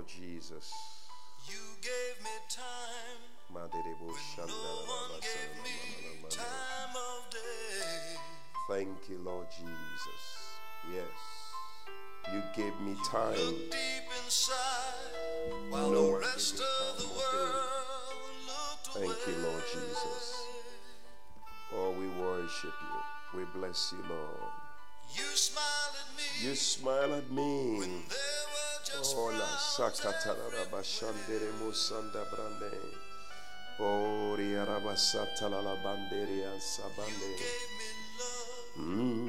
[0.00, 0.72] Lord Jesus.
[1.46, 3.20] You gave me time
[3.52, 4.54] when no
[4.86, 8.16] one gave me time of day.
[8.66, 10.22] Thank you, Lord Jesus.
[10.90, 12.32] Yes.
[12.32, 13.36] You gave me time.
[13.36, 17.80] Look deep inside while No the rest of the world
[18.94, 19.62] Thank you, Lord.
[19.70, 20.44] Jesus.
[21.74, 22.72] Oh, we worship
[23.34, 23.38] you.
[23.38, 24.50] We bless you, Lord.
[25.14, 27.80] You smiled at me You smile at me.
[29.14, 32.70] When there were just Oh, la sakatara rabashandere musanda brande.
[34.36, 35.74] Riarabasata la la
[36.60, 37.36] sabande.
[37.36, 39.19] gave me love Mm,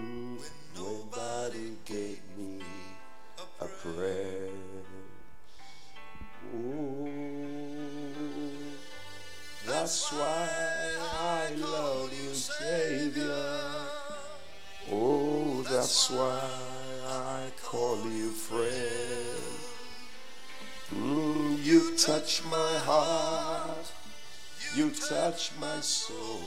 [24.76, 26.44] you touch my soul.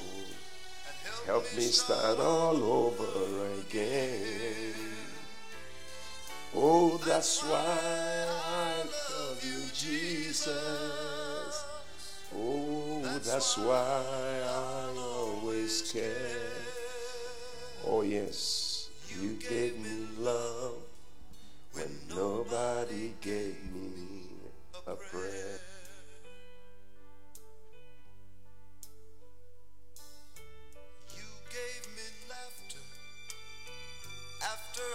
[1.27, 4.75] Help me start all over again.
[6.55, 11.65] Oh, that's why I love you, Jesus.
[12.37, 14.03] Oh, that's why
[14.47, 16.53] I always care.
[17.87, 18.89] Oh, yes,
[19.21, 20.77] you gave me love
[21.73, 24.29] when nobody gave me
[24.87, 25.61] a prayer.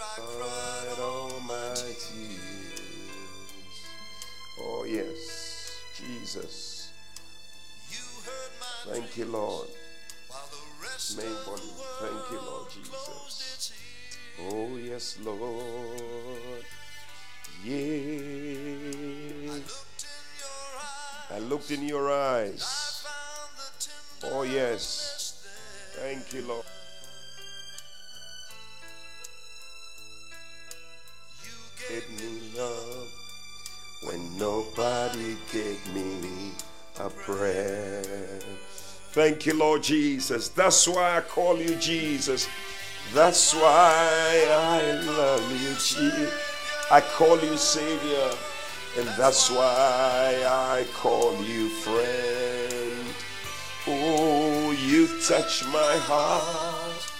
[0.00, 2.00] Cried all my tears.
[4.60, 6.90] Oh, yes, Jesus.
[7.90, 9.68] You heard my Thank you, Lord.
[10.28, 11.62] while the rest Main body.
[12.00, 13.72] Thank you, Lord Jesus.
[14.50, 16.64] Oh, yes, Lord.
[17.64, 17.74] Yeah.
[19.52, 22.62] Looked in your eyes, I looked in your eyes.
[23.04, 25.44] found the Oh, yes.
[25.94, 26.64] Thank you, Lord.
[31.90, 33.08] Gave me love
[34.04, 36.52] when nobody gave me
[37.00, 38.04] a prayer.
[39.10, 40.50] Thank you, Lord Jesus.
[40.50, 42.46] That's why I call you Jesus.
[43.12, 46.32] That's why I love you, Jesus.
[46.92, 48.30] I call you Savior.
[48.96, 53.14] And that's why I call you friend.
[53.88, 57.12] Oh, you touch my heart.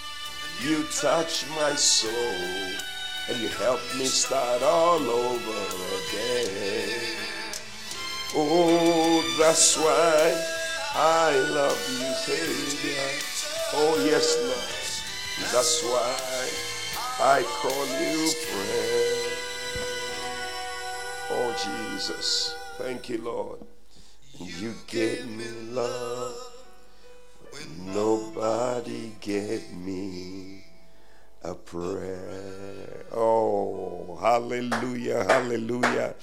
[0.62, 2.89] You touch my soul.
[3.30, 5.60] And you help me start all over
[6.02, 6.90] again.
[8.34, 10.34] Oh, that's why
[10.96, 13.08] I love you, Savior.
[13.72, 15.52] Oh, yes, Lord.
[15.52, 16.18] That's why
[17.20, 19.20] I call you friend.
[21.30, 22.56] Oh, Jesus.
[22.78, 23.60] Thank you, Lord.
[24.40, 26.34] You gave me love.
[27.78, 30.59] Nobody gave me
[31.42, 33.06] a prayer.
[33.12, 36.14] Oh, hallelujah, hallelujah,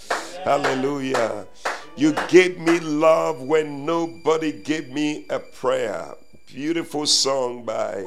[0.43, 1.47] hallelujah.
[1.95, 6.13] You gave me love when nobody gave me a prayer.
[6.45, 8.05] Beautiful song by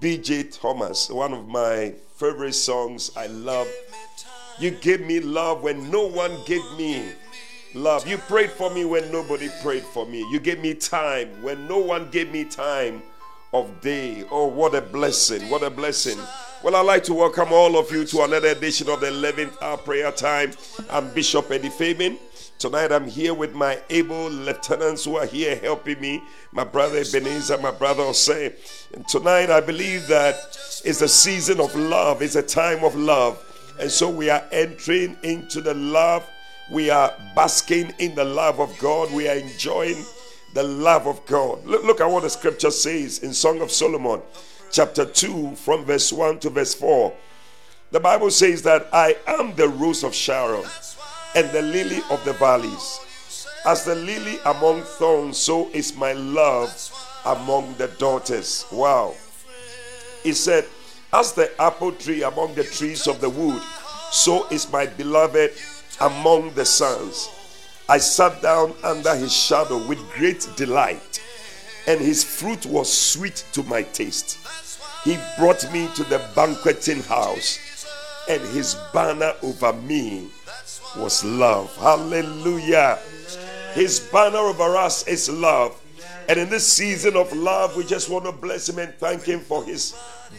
[0.00, 3.68] BJ Thomas, one of my favorite songs I love.
[4.58, 7.04] You gave me love when no one gave me
[7.74, 8.06] love.
[8.06, 10.18] You prayed for me when nobody prayed for me.
[10.32, 13.02] You gave me time when no one gave me time
[13.52, 14.24] of day.
[14.30, 15.48] Oh, what a blessing!
[15.50, 16.18] What a blessing.
[16.62, 19.76] Well, I'd like to welcome all of you to another edition of the 11th hour
[19.78, 20.52] prayer time.
[20.90, 22.18] I'm Bishop Eddie Fabin.
[22.58, 27.58] Tonight I'm here with my able lieutenants who are here helping me, my brother Ebenezer,
[27.58, 28.54] my brother Osei.
[28.94, 30.36] And tonight I believe that
[30.84, 33.42] it's a season of love, it's a time of love.
[33.80, 36.28] And so we are entering into the love.
[36.70, 39.10] We are basking in the love of God.
[39.10, 40.04] We are enjoying
[40.54, 41.64] the love of God.
[41.64, 44.20] Look, look at what the scripture says in Song of Solomon,
[44.70, 47.12] chapter 2, from verse 1 to verse 4.
[47.92, 50.64] The Bible says that I am the rose of Sharon
[51.34, 53.00] and the lily of the valleys.
[53.66, 56.70] As the lily among thorns, so is my love
[57.26, 58.64] among the daughters.
[58.72, 59.14] Wow.
[60.22, 60.66] He said,
[61.12, 63.62] As the apple tree among the trees of the wood,
[64.10, 65.52] so is my beloved
[66.00, 67.28] among the sons.
[67.90, 71.20] I sat down under his shadow with great delight,
[71.88, 74.38] and his fruit was sweet to my taste.
[75.02, 77.58] He brought me to the banqueting house,
[78.28, 80.28] and his banner over me
[80.98, 81.76] was love.
[81.78, 83.00] Hallelujah.
[83.74, 85.76] His banner over us is love.
[86.28, 89.40] And in this season of love, we just want to bless him and thank him
[89.40, 89.96] for his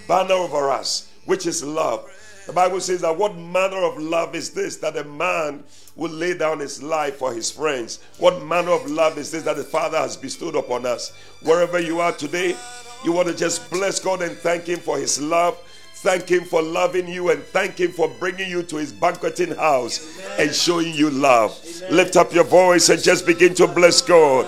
[0.08, 2.10] banner over us, which is love.
[2.51, 5.63] The Bible says that what manner of love is this that a man
[5.96, 8.00] will lay down his life for his friends?
[8.17, 11.13] What manner of love is this that the Father has bestowed upon us?
[11.43, 12.58] Wherever you are today,
[13.05, 15.58] you want to just bless God and thank him for his love.
[15.93, 20.20] Thank him for loving you and thank him for bringing you to his banqueting house
[20.38, 21.58] and showing you love.
[21.89, 24.46] Lift up your voice and just begin to bless God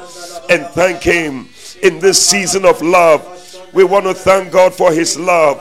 [0.49, 1.47] and thank him
[1.81, 3.29] in this season of love.
[3.71, 5.57] We want to thank God for his love.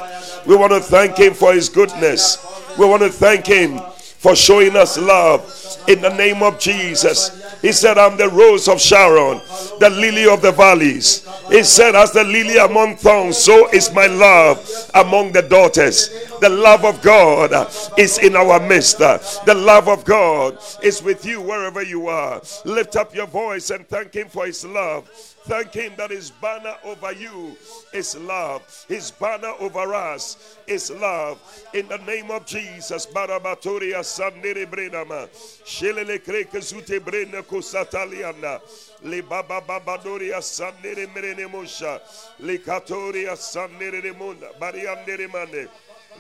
[0.47, 2.39] We want to thank him for his goodness.
[2.79, 3.81] We want to thank him
[4.23, 5.43] for showing us love
[5.89, 7.61] in the name of Jesus.
[7.61, 9.41] He said, I'm the rose of Sharon,
[9.79, 11.27] the lily of the valleys.
[11.49, 16.09] He said, As the lily among thorns, so is my love among the daughters.
[16.41, 17.53] The love of God
[17.99, 18.99] is in our midst.
[18.99, 22.43] The love of God is with you wherever you are.
[22.65, 25.09] Lift up your voice and thank Him for His love.
[25.45, 27.57] Thank Him that His banner over you
[27.93, 28.63] is love.
[28.89, 31.41] His banner over us is love.
[31.75, 35.29] In the name of Jesus, Barabatoria Sandere Brenama,
[35.65, 38.61] Shelele Kreke Zute Brene Kusataliana,
[39.03, 42.01] Le Baba Babadoria Sandere Merenemusha,
[42.39, 45.67] Le Katoria Sandere Remunda, Bariandere Mane,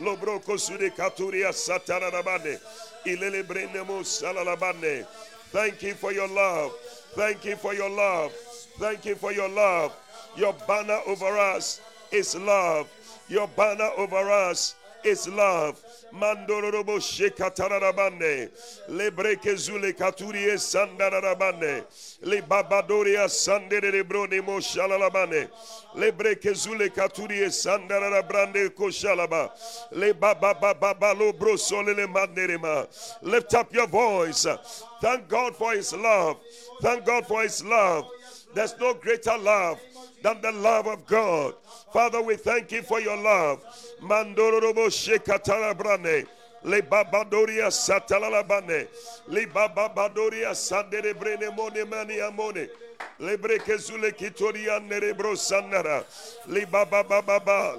[0.01, 2.59] Lobroko Sude Katuria Satarabane,
[3.07, 5.07] Ilele Brenemus Salalabane.
[5.51, 6.73] Thank you for your love.
[7.15, 8.33] Thank you for your love.
[8.83, 9.95] Thank you for your love.
[10.37, 12.89] Your banner over us is love.
[13.29, 14.75] Your banner over us
[15.05, 15.81] is love.
[16.13, 16.99] Mandorobo.
[18.89, 20.59] Lebreke zule katurie
[24.05, 24.29] brone.
[25.95, 29.51] Lebreke zule katurie sandarabrande koshalaba.
[31.39, 32.89] Brosole.
[33.23, 34.47] Lift up your voice.
[35.01, 36.39] Thank God for his love.
[36.81, 38.09] Thank God for his love.
[38.55, 39.81] There's no greater love
[40.23, 41.55] than the love of God.
[41.93, 43.63] Father, we thank you for your love.
[44.01, 46.27] Mandorobo shekatara brane.
[46.65, 48.87] Le babadoria satalalabane.
[49.29, 52.69] Le babadoria sandere brene mone mani amone.
[54.13, 56.05] Kitoria nerebro sanara.
[56.47, 57.77] Le baba baba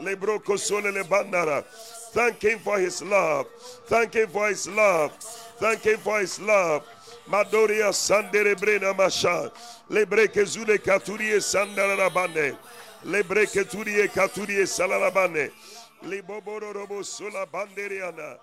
[0.57, 1.63] sole le.
[2.11, 3.47] Thank him for his love.
[3.87, 5.11] Thank him for his love.
[5.57, 6.83] Thank him for his love.
[7.27, 9.51] Madoria sandere brena masha.
[9.89, 12.57] Le brekezule katurie sandara rabane.
[13.05, 15.51] Le breketurie katurie salalabane.
[16.03, 18.37] Le boboro robo sola banderiana.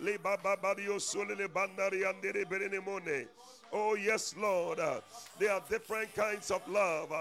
[0.00, 3.26] Le baba badio sole le bandari andere berenemone.
[3.72, 4.78] Oh, yes, Lord.
[5.38, 7.12] There are different kinds of love,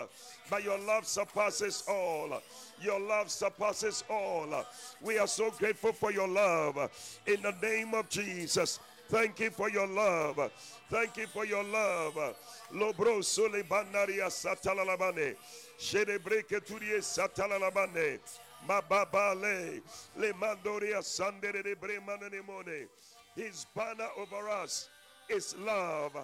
[0.52, 2.42] but your love surpasses all.
[2.80, 4.64] Your love surpasses all.
[5.02, 6.78] We are so grateful for your love.
[7.26, 8.80] In the name of Jesus,
[9.10, 10.52] thank you for your love.
[10.90, 12.36] Thank you for your love.
[12.74, 15.36] Lobro sole bandaria satalalabane.
[15.80, 18.20] Sherebreke turie satalalabane.
[18.68, 19.82] Mababale.
[20.18, 22.88] Le mandoria sandere de bremanemone.
[23.36, 24.90] His banner over us
[25.30, 26.18] is love.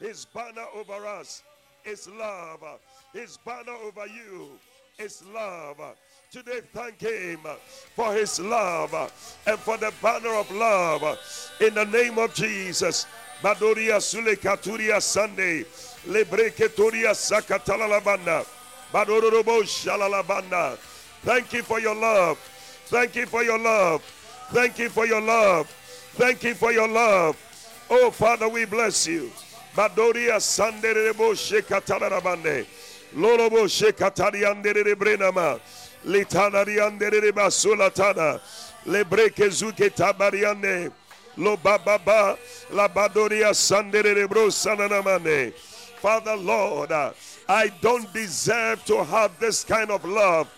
[0.00, 1.42] His banner over us
[1.84, 2.64] is love.
[3.12, 4.50] His banner over you
[4.98, 5.80] is love.
[6.30, 7.38] Today, thank Him
[7.94, 8.92] for His love
[9.46, 11.18] and for the banner of love
[11.60, 13.06] in the name of Jesus.
[13.40, 15.64] Badoria Sule Katuria Sunday,
[16.06, 18.44] Lebreketoria Sakatalalabanda,
[18.92, 20.76] Badorobo Shalalabanda.
[21.22, 22.38] Thank you for your love.
[22.86, 24.02] Thank you for your love.
[24.50, 25.68] Thank you for your love.
[26.14, 27.36] Thank you for your love.
[27.88, 29.30] Oh, Father, we bless you.
[29.74, 32.66] Badoria Sanderebo Shekatarabande.
[33.14, 35.60] Lorobo Shekatariandere Brenama.
[36.06, 38.40] Litanariandere Basulatana.
[38.86, 40.92] Lebreke Zuke Tabariande.
[41.36, 42.38] Lo Baba
[42.70, 45.52] La Badoria Sandere.
[45.98, 46.92] Father, Lord,
[47.48, 50.48] I don't deserve to have this kind of love.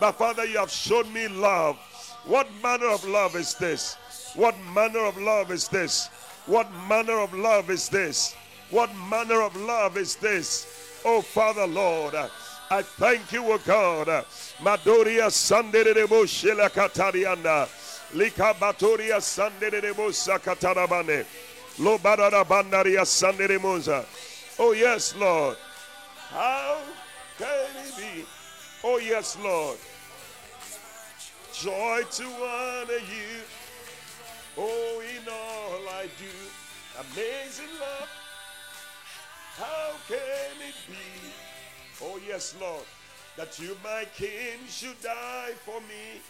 [0.00, 1.76] But Father, you have shown me love.
[2.24, 3.96] What manner of love is this?
[4.34, 6.08] What manner of love is this?
[6.46, 8.34] What manner of love is this?
[8.70, 11.00] What manner of love is this?
[11.04, 12.14] Oh, Father, Lord,
[12.74, 14.08] I thank you, O God.
[14.58, 17.68] Madoria Sanderebo Shela Katarianda.
[18.12, 21.24] Lika Batoria Sanderebo Sakatarabane.
[21.78, 24.04] Lobadara Bandaria Sanderemosa.
[24.58, 25.56] Oh, yes, Lord.
[26.30, 26.80] How
[27.38, 27.46] can
[27.86, 28.24] it be?
[28.82, 29.78] Oh, yes, Lord.
[31.52, 33.38] Joy to honor you.
[34.58, 36.34] Oh, in all I do.
[36.98, 38.08] Amazing love.
[39.58, 40.16] How can
[40.68, 41.53] it be?
[42.02, 42.84] Oh, yes, Lord,
[43.36, 46.20] that you, my King, should die for me.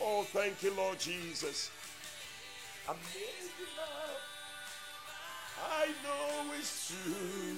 [0.00, 1.70] Oh, thank you, Lord Jesus.
[2.88, 4.16] Amazing love.
[5.70, 7.56] I know it's true.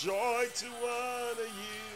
[0.00, 1.86] Joy to honor you.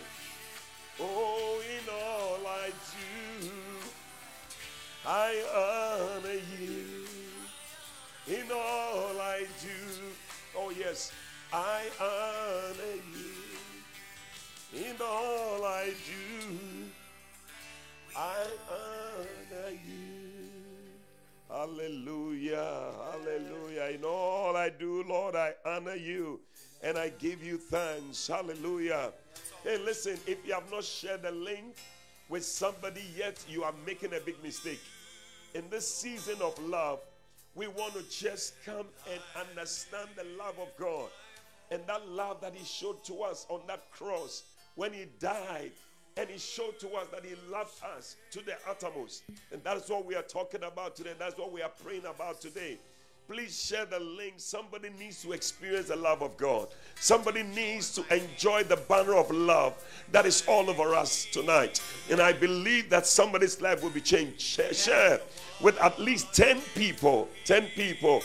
[1.00, 3.50] Oh, in all I do.
[5.06, 7.06] I honor you
[8.28, 10.12] in all I do.
[10.56, 11.12] Oh, yes,
[11.52, 16.56] I honor you in all I do.
[18.16, 20.10] I honor you.
[21.48, 22.92] Hallelujah.
[23.10, 23.96] Hallelujah.
[23.96, 26.40] In all I do, Lord, I honor you
[26.82, 28.28] and I give you thanks.
[28.28, 29.12] Hallelujah.
[29.64, 31.76] Hey, listen, if you have not shared the link,
[32.28, 34.80] with somebody yet, you are making a big mistake.
[35.54, 37.00] In this season of love,
[37.56, 41.10] we want to just come and understand the love of God
[41.70, 45.72] and that love that He showed to us on that cross when He died.
[46.16, 49.22] And he showed to us that he loved us to the uttermost.
[49.52, 51.12] And that's what we are talking about today.
[51.16, 52.78] That's what we are praying about today.
[53.30, 54.34] Please share the link.
[54.38, 56.66] Somebody needs to experience the love of God.
[56.96, 59.72] Somebody needs to enjoy the banner of love
[60.10, 61.80] that is all over us tonight.
[62.10, 64.40] And I believe that somebody's life will be changed.
[64.40, 65.20] Share, share
[65.60, 67.28] with at least 10 people.
[67.44, 68.20] 10 people.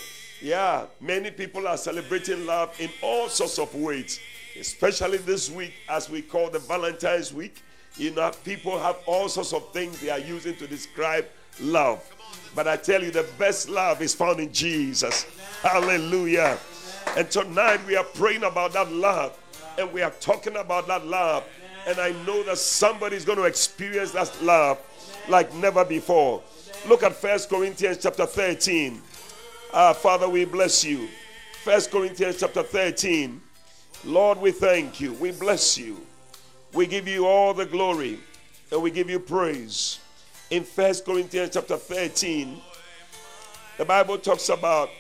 [0.45, 4.19] Yeah, many people are celebrating love in all sorts of ways,
[4.59, 7.63] especially this week as we call the Valentine's Week.
[7.97, 11.25] You know, people have all sorts of things they are using to describe
[11.59, 12.07] love.
[12.53, 15.25] But I tell you, the best love is found in Jesus.
[15.63, 16.59] Hallelujah.
[17.17, 19.35] And tonight we are praying about that love.
[19.79, 21.43] And we are talking about that love.
[21.87, 24.77] And I know that somebody is going to experience that love
[25.27, 26.43] like never before.
[26.87, 29.01] Look at First Corinthians chapter 13.
[29.77, 31.10] Ah, Father, we bless you.
[31.65, 33.41] First Corinthians chapter 13.
[34.05, 35.12] Lord, we thank you.
[35.15, 36.00] We bless you.
[36.72, 38.20] We give you all the glory
[38.72, 40.00] and we give you praise.
[40.50, 42.62] In First Corinthians chapter 13,
[43.77, 44.91] the Bible talks about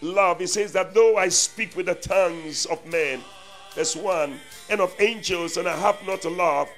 [0.00, 0.40] love.
[0.40, 3.20] It says that though I speak with the tongues of men,
[3.74, 6.70] verse 1, and of angels, and I have not love,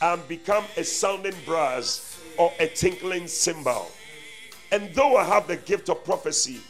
[0.00, 3.90] I am become a sounding brass or a tinkling cymbal.
[4.70, 6.62] And though I have the gift of prophecy,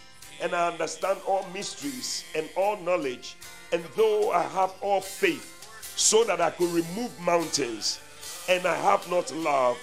[0.43, 3.37] and I understand all mysteries and all knowledge,
[3.73, 8.01] and though I have all faith, so that I could remove mountains,
[8.49, 9.79] and I have not love,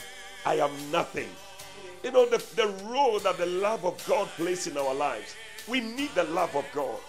[0.45, 1.29] I am nothing.
[2.03, 5.35] You know, the, the role that the love of God plays in our lives.
[5.67, 6.99] We need the love of God.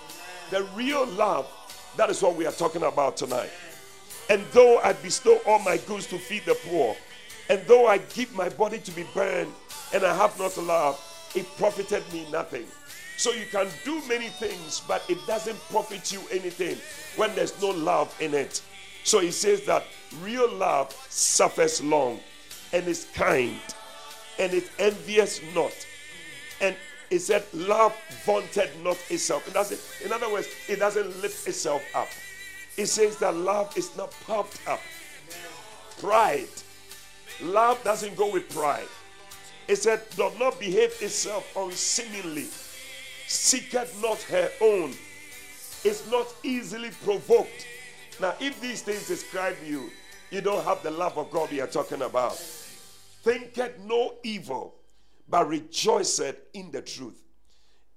[0.51, 1.49] The real love.
[1.97, 3.51] That is what we are talking about tonight.
[4.29, 6.97] And though I bestow all my goods to feed the poor,
[7.49, 9.53] and though I give my body to be burned,
[9.93, 11.01] and I have not love,
[11.35, 12.67] it profited me nothing.
[13.21, 16.79] So you can do many things, but it doesn't profit you anything
[17.17, 18.63] when there's no love in it.
[19.05, 19.85] So he says that
[20.23, 22.21] real love suffers long
[22.73, 23.61] and is kind
[24.39, 25.75] and it envious not.
[26.63, 26.75] And
[27.11, 29.47] he said, Love vaunted not itself.
[29.47, 32.09] It in other words, it doesn't lift itself up.
[32.79, 34.81] It says that love is not puffed up.
[36.01, 36.49] Pride.
[37.43, 38.89] Love doesn't go with pride.
[39.69, 42.49] It said, does not behave itself unseemingly,
[43.31, 44.93] seeketh not her own,
[45.85, 47.67] is not easily provoked.
[48.21, 49.91] Now, if these things describe you,
[50.31, 52.35] you don't have the love of God we are talking about.
[53.23, 54.75] Thinketh no evil,
[55.29, 57.23] but rejoiceth in the truth.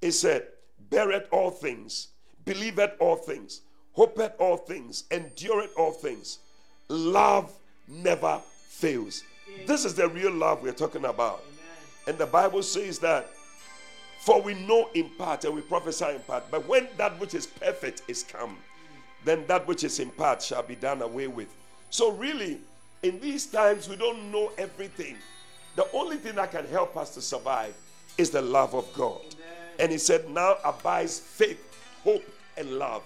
[0.02, 0.48] It said,
[0.90, 2.10] beareth all things,
[2.46, 3.62] believeth all things,
[3.94, 6.40] hopeth all things, endureth all things.
[6.90, 7.52] Love
[7.88, 9.24] never fails.
[9.66, 11.44] This is the real love we're talking about.
[12.08, 13.32] And the Bible says that,
[14.24, 17.46] for we know in part and we prophesy in part, but when that which is
[17.46, 18.56] perfect is come,
[19.26, 21.54] then that which is in part shall be done away with.
[21.90, 22.62] So, really,
[23.02, 25.18] in these times, we don't know everything.
[25.76, 27.76] The only thing that can help us to survive
[28.18, 29.20] is the love of God.
[29.78, 31.60] And he said, Now abides faith,
[32.06, 32.24] hope,
[32.56, 33.04] and love.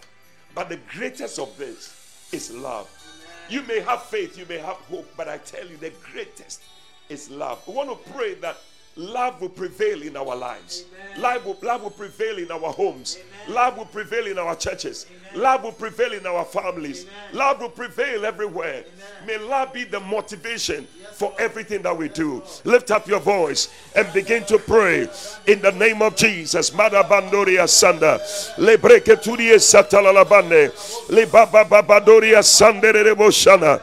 [0.54, 2.88] But the greatest of this is love.
[3.50, 6.62] You may have faith, you may have hope, but I tell you, the greatest
[7.10, 7.68] is love.
[7.68, 8.58] We want to pray that
[8.98, 10.86] love will prevail in our lives.
[11.18, 13.18] Love will, love will prevail in our homes.
[13.18, 13.56] Amen.
[13.56, 15.06] Love will prevail in our churches.
[15.10, 15.42] Amen.
[15.42, 17.04] Love will prevail in our families.
[17.06, 17.16] Amen.
[17.34, 18.84] Love will prevail everywhere.
[19.26, 22.44] May love be the motivation for everything that we do.
[22.64, 25.10] Lift up your voice and begin to pray
[25.48, 26.70] in the name of Jesus.
[27.68, 28.20] Sanda.
[28.58, 30.72] Lebreke turie satalalabande.
[31.10, 33.80] Libaba babadoria sandere reboshana.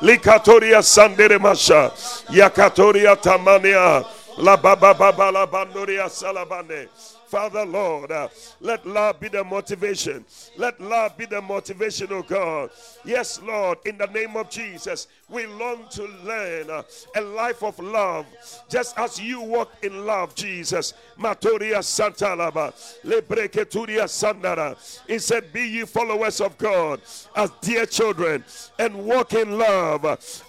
[0.00, 1.92] Likatoria sandere masha.
[2.30, 4.04] Yakatoria tamania.
[4.38, 6.88] La baba baba la bandoria salabande.
[7.32, 8.28] Father, Lord, uh,
[8.60, 10.22] let love be the motivation.
[10.58, 12.68] Let love be the motivation, oh God.
[13.06, 16.82] Yes, Lord, in the name of Jesus, we long to learn uh,
[17.16, 18.26] a life of love,
[18.68, 20.92] just as you walk in love, Jesus.
[21.18, 24.76] Matoria Santalaba, Lebreketuria Sandara.
[25.06, 27.00] He said, Be ye followers of God
[27.34, 28.44] as dear children
[28.78, 30.04] and walk in love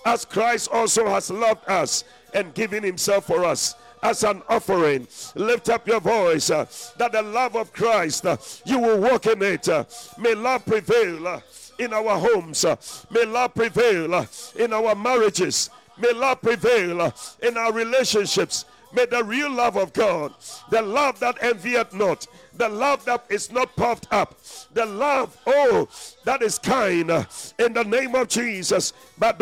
[0.05, 5.07] as Christ also has loved us and given himself for us as an offering.
[5.35, 6.65] Lift up your voice uh,
[6.97, 9.67] that the love of Christ, uh, you will walk in it.
[9.67, 9.85] Uh,
[10.19, 11.41] may love prevail uh,
[11.79, 12.65] in our homes.
[12.65, 12.75] Uh,
[13.09, 15.69] may love prevail uh, in our marriages.
[15.97, 18.65] May love prevail in our relationships.
[18.93, 20.33] May the real love of God,
[20.69, 24.39] the love that envieth not, the love that is not puffed up,
[24.73, 25.87] the love, oh,
[26.25, 27.09] that is kind
[27.57, 28.93] in the name of Jesus.
[29.17, 29.35] The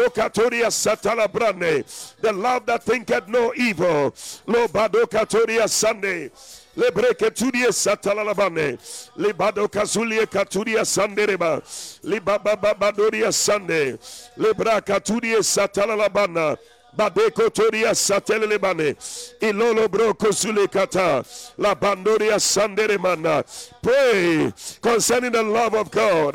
[2.34, 4.16] love that thinketh no evil.
[4.48, 6.32] Lo badokatoria Sunday.
[6.76, 8.78] Lebreke tudie satalalabane.
[9.18, 11.62] Libado kazulie katudia sandereba.
[12.04, 13.98] Libaba babadoria sande.
[14.38, 16.58] Lebraka tudie satalalabana.
[16.98, 18.96] Badeko toria satelebane.
[19.40, 20.32] Ilolo broko
[20.72, 21.24] kata
[21.58, 23.44] La bandoria sanderemana.
[23.82, 24.52] Pray
[24.82, 26.34] concerning the love of God.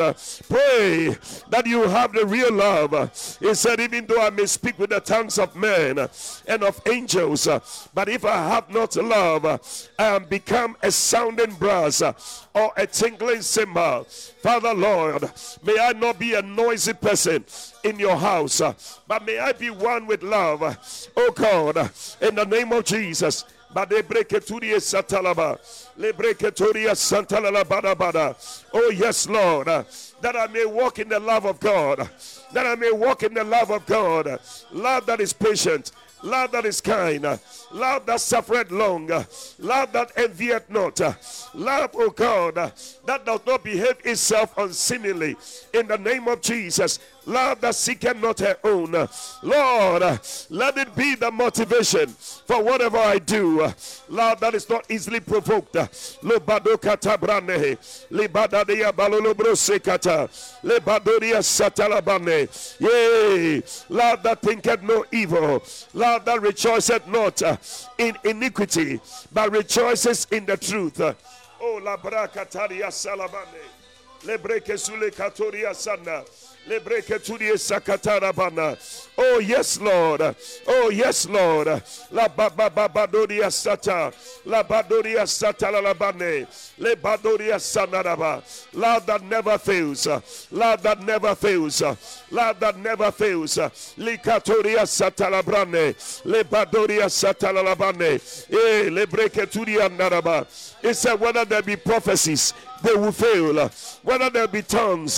[0.49, 1.17] Pray
[1.51, 3.37] that you have the real love.
[3.41, 6.09] He said, even though I may speak with the tongues of men
[6.47, 7.47] and of angels,
[7.95, 9.45] but if I have not love,
[9.99, 12.03] I am become a sounding brass
[12.55, 14.05] or a tinkling cymbal.
[14.43, 15.31] Father Lord,
[15.63, 17.45] may I not be a noisy person
[17.85, 18.61] in your house,
[19.07, 20.63] but may I be one with love.
[21.17, 23.45] Oh God, in the name of Jesus.
[23.75, 25.59] Badebreketuria satalaba.
[25.99, 28.65] Lebreketuria santalala bada bada.
[28.73, 32.09] Oh yes, Lord, that I may walk in the love of God.
[32.55, 34.41] That I may walk in the love of God.
[34.73, 37.23] Love that is patient love that is kind,
[37.73, 39.07] love that suffereth long,
[39.59, 40.99] love that envieth not,
[41.55, 42.73] love, oh God,
[43.07, 45.37] that does not behave itself unseemly.
[45.73, 48.93] In the name of Jesus, love that seeketh not her own.
[49.43, 53.73] Lord, let it be the motivation for whatever I do.
[54.09, 55.75] Love that is not easily provoked.
[62.79, 65.63] Yea, love that thinketh no evil.
[65.95, 67.43] Love that rejoiceth not
[67.99, 69.01] in iniquity,
[69.33, 71.01] but rejoices in the truth.
[71.61, 73.63] Oh, la bracataria salabane.
[74.25, 76.25] Lebreke sule katoria sana.
[79.19, 80.37] Oh, yes, Lord.
[80.67, 81.69] Oh, yes, Lord.
[82.11, 84.13] La baba badoria sata.
[84.45, 86.49] La badoria sata la labane.
[86.79, 88.43] Le badoria sanaraba.
[88.75, 90.09] Love that never fails.
[90.51, 91.81] Love that never fails.
[92.31, 93.57] Love that never fails.
[93.97, 95.95] Likatoria sata labrane.
[96.25, 98.21] Le badoria sata la labane.
[98.51, 100.47] Eh, le breketuria naraba.
[100.83, 103.69] It said, whether there be prophecies, they will fail.
[104.03, 105.17] Whether there be tongues,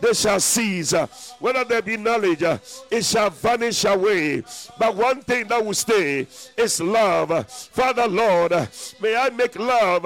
[0.00, 0.92] they shall cease.
[1.38, 4.42] Whether there be knowledge, it shall vanish away.
[4.78, 7.50] But one thing that will stay is love.
[7.50, 8.52] Father, Lord,
[9.00, 10.02] may I make love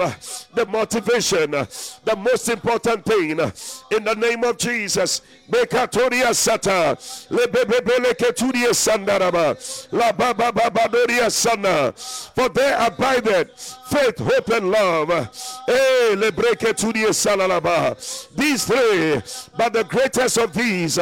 [0.53, 5.21] the motivation, the most important thing in the name of Jesus.
[5.49, 6.95] Bekatoria sata,
[7.29, 9.57] lebebebele keturia sandaraba,
[9.91, 11.91] la baba sana.
[11.93, 15.09] For there abideth faith, hope, and love.
[15.09, 15.27] Eh,
[15.67, 17.95] hey, lebreketuria salalaba.
[18.35, 19.21] These three,
[19.57, 20.97] but the greatest of these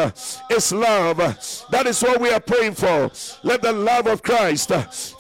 [0.50, 1.18] is love.
[1.72, 3.12] That is what we are praying for.
[3.44, 4.72] Let the love of Christ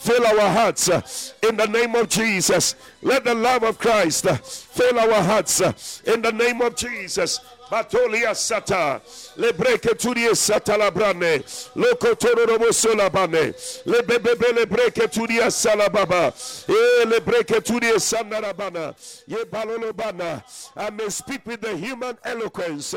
[0.01, 2.75] fill our hearts in the name of Jesus.
[3.01, 7.39] Let the love of Christ fill our hearts in the name of Jesus.
[7.73, 9.01] Batolia sata.
[9.35, 11.39] Le breke turie sata la brane.
[11.75, 13.55] Loko toro robo sola bane.
[13.85, 16.31] Le bebebe le breke turia salababa.
[16.69, 18.93] E le breke turie sanarabana.
[19.25, 20.43] Ye balolo bana.
[20.77, 22.93] I may speak with the human eloquence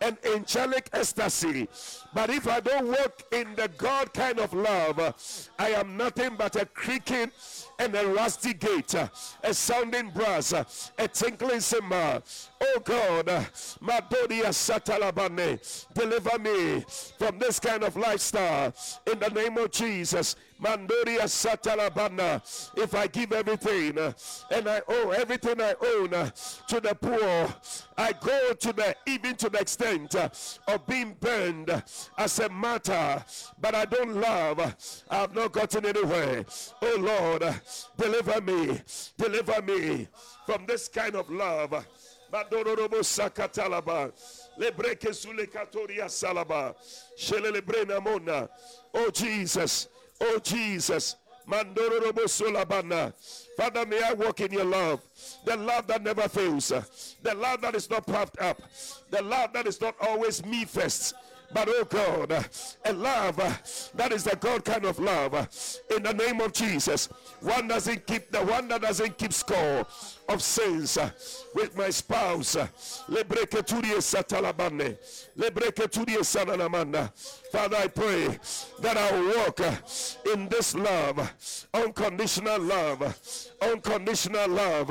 [0.00, 1.68] and angelic ecstasy.
[2.14, 6.56] But if I don't walk in the God kind of love, I am nothing but
[6.56, 7.30] a creaking
[7.78, 10.52] and a rusty gate, a sounding brass,
[10.98, 12.22] a tinkling cymbal.
[12.60, 13.26] Oh God,
[13.82, 16.84] Madodia Satalabane, deliver me
[17.18, 18.74] from this kind of lifestyle
[19.10, 20.36] in the name of Jesus.
[20.60, 22.40] Mandoria Satalabana.
[22.76, 24.12] If I give everything eh,
[24.50, 26.30] and I owe everything I own eh,
[26.68, 27.54] to the poor,
[27.96, 30.28] I go to the even to the extent eh,
[30.68, 31.82] of being burned
[32.16, 33.24] as a martyr,
[33.60, 35.04] but I don't love.
[35.10, 36.44] I've not gotten anywhere.
[36.82, 37.54] Oh Lord,
[37.96, 38.80] deliver me,
[39.16, 40.08] deliver me
[40.46, 41.86] from this kind of love.
[42.32, 44.12] Badororobo sakatalaba.
[44.58, 46.74] Lebreke sule katoria salaba.
[47.16, 48.48] Shelelebrena mona.
[48.92, 49.88] Oh Jesus.
[50.20, 51.16] Oh Jesus.
[51.46, 51.74] Father,
[53.86, 55.02] may I walk in your love.
[55.44, 56.72] The love that never fails.
[57.22, 58.62] The love that is not puffed up.
[59.10, 61.14] The love that is not always me first.
[61.52, 62.48] But oh God,
[62.84, 63.36] a love
[63.94, 65.34] that is the God kind of love.
[65.94, 67.06] In the name of Jesus.
[67.40, 69.86] One doesn't keep the one that doesn't keep score
[70.28, 71.10] of sins uh,
[71.54, 72.56] with my spouse.
[72.56, 72.66] Uh,
[76.24, 77.12] Sananamanda.
[77.50, 78.38] Father, I pray
[78.80, 79.74] that I will walk uh,
[80.32, 83.14] in this love, unconditional love,
[83.60, 84.88] unconditional love.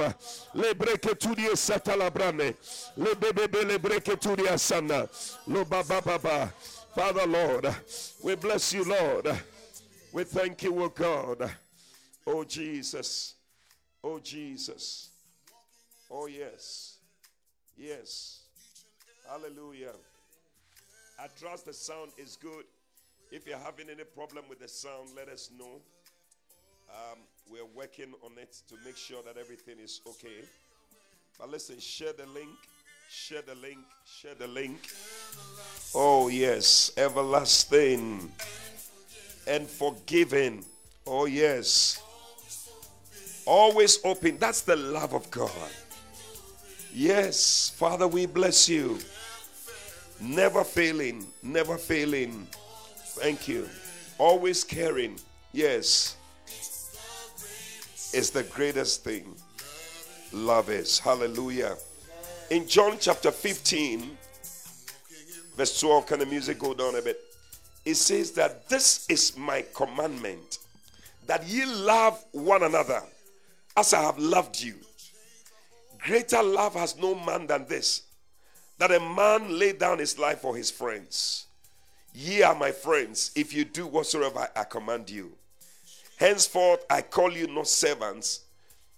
[0.55, 2.55] Lebreketurie satalabrane.
[2.97, 5.07] Lebebebe lebreketurie sana.
[5.47, 6.53] Lo baba baba.
[6.95, 7.75] Father, Lord,
[8.23, 9.27] we bless you, Lord.
[10.11, 11.49] We thank you, O God.
[12.27, 13.33] Oh, Jesus.
[14.03, 15.09] Oh, Jesus.
[16.15, 16.97] Oh, yes.
[17.75, 18.41] Yes.
[19.27, 19.93] Hallelujah.
[21.19, 22.65] I trust the sound is good.
[23.31, 25.81] If you're having any problem with the sound, let us know.
[26.91, 27.17] Um,
[27.51, 30.45] we're working on it to make sure that everything is okay.
[31.39, 32.51] But listen, share the link.
[33.09, 33.79] Share the link.
[34.05, 34.91] Share the link.
[35.95, 36.91] Oh, yes.
[36.95, 38.31] Everlasting
[39.47, 40.63] and forgiving.
[41.07, 42.03] Oh, yes.
[43.47, 44.37] Always open.
[44.37, 45.49] That's the love of God.
[46.93, 48.99] Yes, Father, we bless you.
[50.21, 52.47] Never failing, never failing.
[53.15, 53.67] Thank you.
[54.19, 55.19] Always caring.
[55.53, 56.17] Yes.
[56.45, 59.35] It's the greatest thing.
[60.31, 60.99] Love is.
[60.99, 61.75] Hallelujah.
[62.51, 64.15] In John chapter 15,
[65.57, 67.19] verse 12, can the music go down a bit?
[67.85, 70.59] It says that this is my commandment
[71.25, 73.01] that ye love one another
[73.75, 74.75] as I have loved you.
[76.03, 78.01] Greater love has no man than this,
[78.77, 81.45] that a man lay down his life for his friends.
[82.13, 85.31] Ye are my friends, if you do whatsoever I command you.
[86.17, 88.41] Henceforth I call you not servants,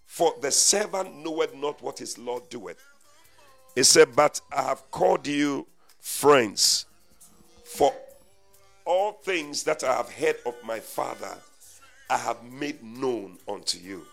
[0.05, 2.81] for the servant knoweth not what his Lord doeth.
[3.75, 5.67] He said, But I have called you
[5.99, 6.85] friends,
[7.63, 7.93] for
[8.83, 11.37] all things that I have heard of my Father,
[12.09, 14.05] I have made known unto you.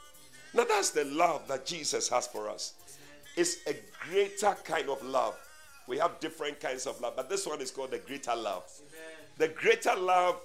[0.54, 2.74] Now that's the love that Jesus has for us.
[3.36, 3.74] It's a
[4.08, 5.36] greater kind of love.
[5.86, 8.64] We have different kinds of love, but this one is called the greater love.
[8.78, 9.28] Amen.
[9.38, 10.40] The greater love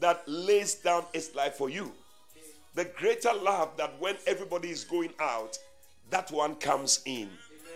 [0.00, 1.92] that lays down its life for you.
[2.74, 5.56] The greater love that when everybody is going out,
[6.10, 7.22] that one comes in.
[7.22, 7.30] Amen.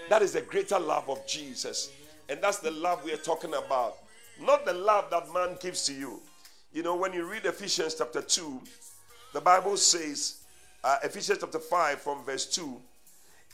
[0.09, 1.93] That is the greater love of Jesus.
[2.29, 3.97] And that's the love we are talking about.
[4.41, 6.21] Not the love that man gives to you.
[6.73, 8.61] You know, when you read Ephesians chapter 2,
[9.33, 10.41] the Bible says,
[10.85, 12.81] uh, Ephesians chapter 5 from verse 2,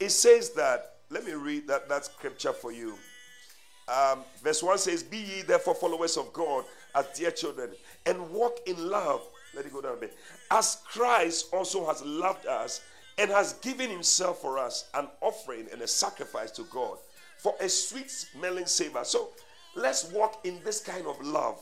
[0.01, 2.95] it says that, let me read that, that scripture for you.
[3.87, 7.71] Um, verse 1 says, Be ye therefore followers of God as dear children,
[8.07, 9.23] and walk in love.
[9.55, 10.17] Let it go down a bit.
[10.51, 12.81] As Christ also has loved us
[13.19, 16.99] and has given himself for us, an offering and a sacrifice to God
[17.39, 19.05] for a sweet smelling savor.
[19.05, 19.29] So
[19.77, 21.61] let's walk in this kind of love.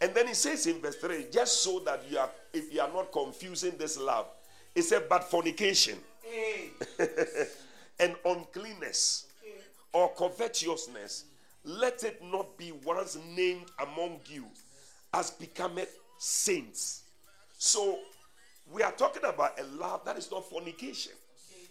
[0.00, 2.92] And then he says in verse 3, just so that you are if you are
[2.92, 4.26] not confusing this love,
[4.74, 5.98] he said, but fornication
[8.00, 9.26] and uncleanness
[9.92, 11.24] or covetousness,
[11.64, 14.46] let it not be once named among you
[15.14, 17.02] as becometh saints.
[17.58, 17.98] So
[18.72, 21.12] we are talking about a love that is not fornication,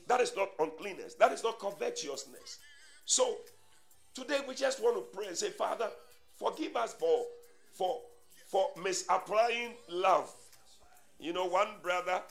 [0.08, 2.60] that is not uncleanness, that is not covetousness.
[3.06, 3.38] So
[4.14, 5.90] today we just want to pray and say, Father,
[6.38, 7.26] forgive us for
[7.74, 8.00] for
[8.48, 10.32] for misapplying love.
[11.20, 12.22] You know, one brother,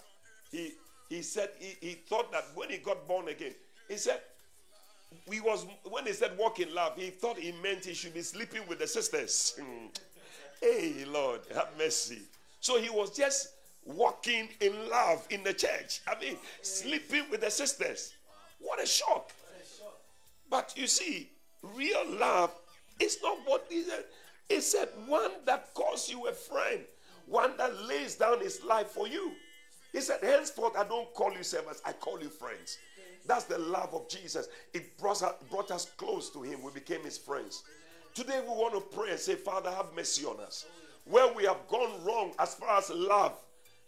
[0.50, 0.72] he
[1.10, 3.52] he said he, he thought that when he got born again,
[3.88, 4.20] he said
[5.26, 8.22] we was when he said walk in love, he thought he meant he should be
[8.22, 9.60] sleeping with the sisters.
[10.62, 12.20] hey Lord, have mercy.
[12.60, 16.00] So he was just walking in love in the church.
[16.06, 18.14] I mean, sleeping with the sisters.
[18.60, 19.32] What a shock.
[20.48, 21.30] But you see,
[21.62, 22.52] real love
[23.00, 24.04] is not what he said.
[24.48, 26.80] He said, one that calls you a friend,
[27.26, 29.32] one that lays down his life for you.
[29.92, 32.78] He said, henceforth, I don't call you servants, I call you friends.
[33.26, 34.48] That's the love of Jesus.
[34.72, 36.62] It brought us, brought us close to him.
[36.62, 37.62] We became his friends.
[38.14, 40.66] Today we want to pray and say, Father, have mercy on us.
[41.04, 43.38] Where we have gone wrong as far as love,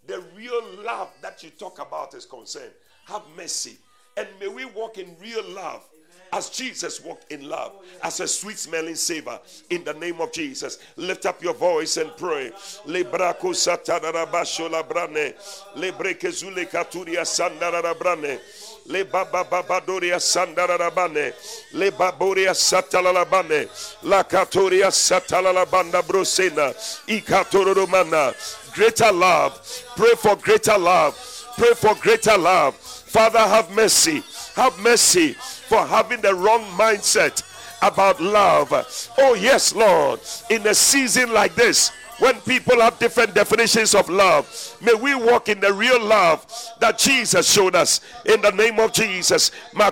[0.07, 2.73] the real love that you talk about is concerned,
[3.07, 3.79] have mercy.
[4.17, 5.85] And may we walk in real love
[6.33, 9.39] as Jesus walked in love, as a sweet smelling savor.
[9.69, 12.51] In the name of Jesus, lift up your voice and pray.
[12.87, 15.35] Lebrako satarabasho labrane,
[15.77, 18.41] lebreke zule katuria sandarabrane.
[18.87, 21.33] Le baba baba doria sandarabane,
[21.75, 23.69] le baboria satalalabane,
[24.03, 26.75] la katoria satalalabanda brosena,
[27.07, 28.35] ikatoromana.
[28.75, 29.61] Greater love,
[29.97, 31.15] pray for greater love,
[31.59, 32.75] pray for greater love.
[32.75, 34.23] Father, have mercy,
[34.55, 37.43] have mercy for having the wrong mindset
[37.83, 38.73] about love.
[39.19, 40.21] Oh, yes, Lord.
[40.51, 41.91] In a season like this,
[42.23, 44.47] when people have different definitions of love,
[44.81, 46.47] may we walk in the real love
[46.79, 48.01] that Jesus showed us.
[48.27, 49.91] In the name of Jesus, the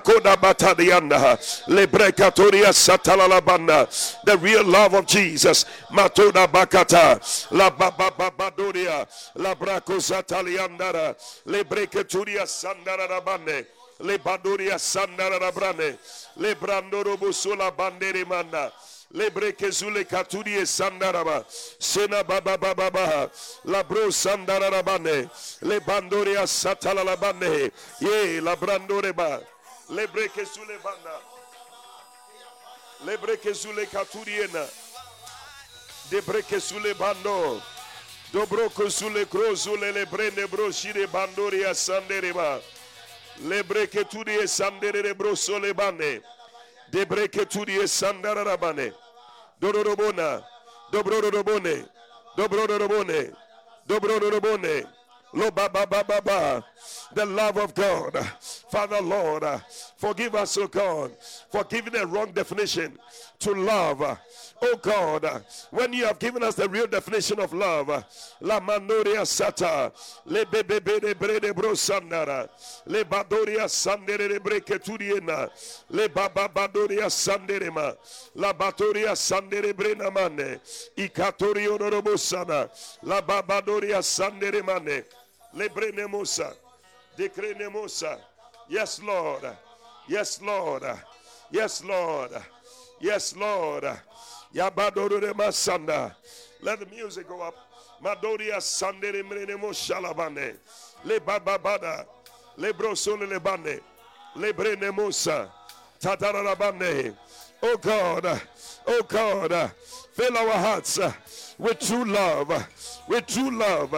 [4.41, 7.21] real love of Jesus, Bakata,
[7.51, 7.71] La
[9.35, 9.55] La
[11.47, 11.65] le
[12.47, 13.09] sandara
[14.01, 14.19] le
[16.55, 18.73] brandoro busula bandere manda
[19.13, 21.45] le brekezule katuri e sandaraba
[21.79, 23.31] sena baba baba baba
[23.65, 25.29] la bro sandara rabane
[25.63, 29.41] le bandoria satala la bande ye la brandore ba.
[29.89, 31.21] Le brekezule banda
[33.05, 34.65] le brekezule katuriena
[36.11, 37.61] de brekezule bando
[38.33, 42.61] dobro kozule krozule le brende broshire bandoria sandereba
[43.43, 46.21] Lebreketuri sandere broso lebane.
[46.91, 48.93] Debreketuri sandara rabane.
[49.61, 50.43] Dororobona.
[50.93, 51.89] Dobrorobone.
[52.37, 53.33] Dobrorobone.
[53.87, 55.00] Dobrorobone.
[55.33, 58.27] The love of God.
[58.71, 59.45] Father Lord,
[59.97, 61.13] forgive us, O God,
[61.51, 62.99] for giving a wrong definition
[63.41, 64.19] to love.
[64.63, 67.89] Oh God, when you have given us the real definition of love,
[68.41, 69.91] la mandoria sata,
[70.27, 72.49] le bebe de brede brosandara,
[72.87, 75.49] le badoria sandere de breketuriena,
[75.89, 77.97] le baba badoria sanderema,
[78.35, 80.61] la batoria sandere brenamane,
[80.97, 82.69] ikatorio norobosana,
[83.03, 84.63] la babadoria sandere
[85.53, 86.55] mane, le brenemosa.
[87.17, 88.19] Decrenemosa.
[88.69, 89.45] Yes, Lord.
[90.09, 90.85] Yes, Lord.
[91.51, 92.31] Yes, Lord.
[93.01, 93.85] Yes, Lord.
[94.55, 96.15] Yabadoro Masanda.
[96.63, 97.55] Let the music go up.
[98.03, 100.57] Madoria Sandere Mrenemo Shalabane.
[101.05, 102.07] Le Bababada.
[102.57, 103.81] Le Brosole Lebane.
[104.37, 105.51] Le Brenemosa.
[106.01, 107.15] Tatarabane.
[107.63, 108.41] Oh God.
[108.87, 109.73] Oh God.
[110.13, 110.99] Fill our hearts
[111.61, 112.49] with true love.
[113.09, 113.91] With true love.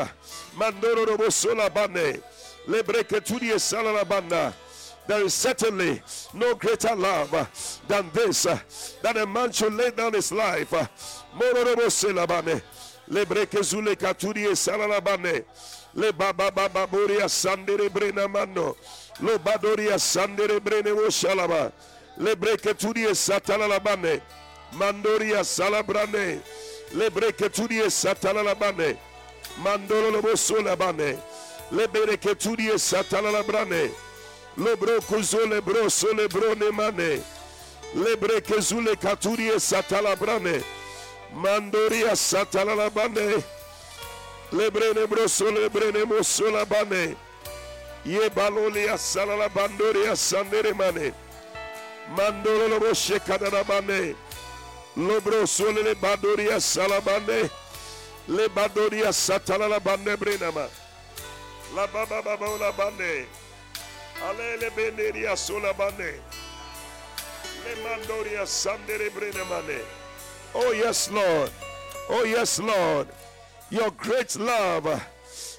[0.57, 2.20] Mandoro Robosola Bane.
[2.66, 4.53] Le Breketudi Salalabanda.
[5.07, 6.01] There is certainly
[6.33, 7.31] no greater love
[7.88, 8.44] than this
[9.03, 10.70] that a man should lay down his life.
[11.35, 12.62] Mororobo selabane.
[13.09, 15.44] Le brekezule katuri salalabane.
[15.94, 17.90] Le baba baba boria sandere.
[19.20, 21.72] Lo badoria sandere brene wo shalaba.
[22.16, 24.20] Le breketuri satalalabane.
[24.75, 26.40] Mandoria salabrane.
[26.94, 28.96] Le breketuri satalalabane.
[29.62, 31.18] Mandolo lobo solabane.
[31.70, 33.90] Le breketuri satalalabane.
[34.57, 37.22] Lebro kuzo lebro so lebro ne mane.
[37.94, 40.62] Lebre kezule katurie satalabrane.
[41.35, 43.42] Mandoria satalalabane.
[44.52, 47.16] Lebre ne broso lebre ne mosola bane.
[48.05, 51.12] Ye balolia salalabandoria sandere mane.
[54.96, 57.50] Lobro sole le badoria salabane.
[58.28, 60.68] Le badoria satalalabane brenama.
[61.74, 63.26] La baba baba la bane.
[64.28, 66.20] Alele beneria solabane.
[67.64, 69.81] Le mandoria sandere brenemane.
[70.55, 71.50] Oh yes, Lord.
[72.11, 73.09] Oh yes, Lord.
[73.70, 75.02] Your great love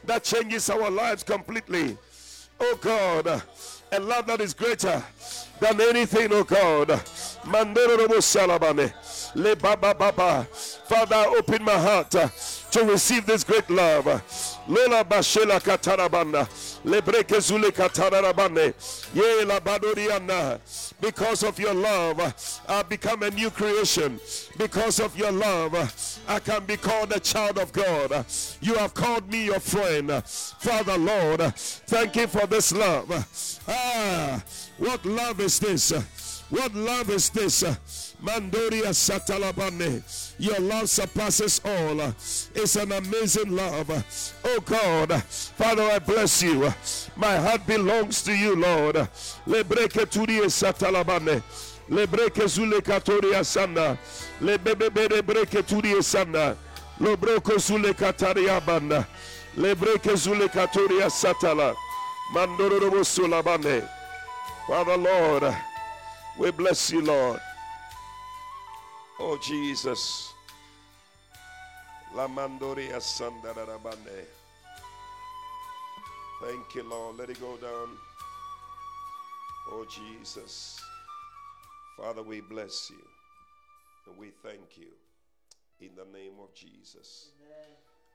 [0.06, 1.98] that changes our lives completely.
[2.60, 3.42] Oh God,
[3.92, 5.04] a love that is greater
[5.60, 6.90] than anything, oh God.
[7.44, 8.94] Mandoro salabane.
[9.36, 10.48] Le baba baba.
[10.86, 14.06] Father, open my heart to receive this great love.
[14.68, 16.48] Lola bashela katarabanda.
[16.84, 18.74] Lebreke zule katarabane.
[19.14, 20.60] Ye la badoriana.
[21.02, 24.20] Because of your love, I become a new creation.
[24.58, 25.74] Because of your love,
[26.28, 28.26] I can be called a child of God.
[28.62, 30.24] You have called me your friend.
[30.26, 33.62] Father, Lord, thank you for this love.
[33.68, 34.44] Ah,
[34.78, 35.92] what love is this?
[36.50, 38.13] What love is this?
[38.24, 40.02] Mandoria Satalabane.
[40.40, 42.00] Your love surpasses all.
[42.56, 43.92] It's an amazing love.
[44.46, 46.74] Oh God, Father, I bless you.
[47.18, 48.96] My heart belongs to you, Lord.
[48.96, 49.08] Le
[49.46, 51.44] Lebreke turie satalabane.
[51.90, 53.98] Lebreke zule katoria sana.
[54.42, 56.56] Lebebebe breke turie sana.
[57.02, 59.06] Lobroko zule kataria banda.
[59.58, 61.76] Lebreke zule katoria satala.
[62.34, 63.86] Mandoro sulabane.
[64.66, 65.56] Father, Lord,
[66.38, 67.42] we bless you, Lord.
[69.20, 70.34] Oh, Jesus.
[72.16, 73.00] La mandoria.
[76.42, 77.18] Thank you, Lord.
[77.18, 77.90] Let it go down.
[79.72, 80.82] Oh, Jesus.
[81.96, 83.06] Father, we bless you
[84.08, 84.92] and we thank you
[85.80, 87.30] in the name of Jesus.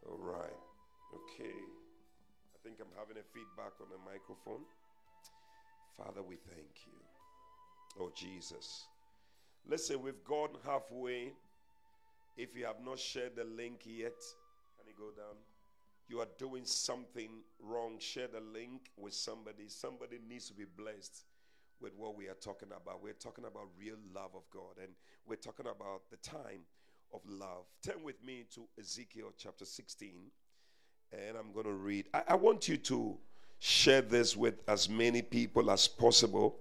[0.04, 0.60] All right.
[1.14, 1.54] Okay.
[1.54, 4.64] I think I'm having a feedback on the microphone.
[5.96, 6.98] Father, we thank you.
[8.00, 8.87] Oh, Jesus.
[9.70, 11.32] Listen, we've gone halfway.
[12.38, 14.14] If you have not shared the link yet,
[14.78, 15.36] can you go down?
[16.08, 17.28] You are doing something
[17.60, 17.98] wrong.
[17.98, 19.64] Share the link with somebody.
[19.68, 21.24] Somebody needs to be blessed
[21.82, 23.02] with what we are talking about.
[23.02, 24.94] We're talking about real love of God, and
[25.26, 26.62] we're talking about the time
[27.12, 27.66] of love.
[27.84, 30.30] Turn with me to Ezekiel chapter 16,
[31.12, 32.06] and I'm going to read.
[32.14, 33.18] I, I want you to
[33.58, 36.58] share this with as many people as possible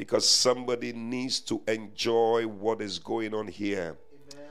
[0.00, 3.98] because somebody needs to enjoy what is going on here.
[4.32, 4.46] Amen.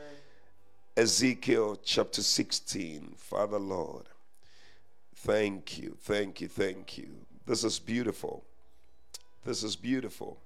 [0.95, 3.15] Ezekiel chapter 16.
[3.17, 4.03] Father Lord,
[5.15, 7.09] thank you, thank you, thank you.
[7.47, 8.43] This is beautiful.
[9.43, 10.39] This is beautiful.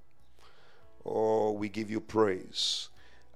[1.05, 2.87] Oh, we give you praise.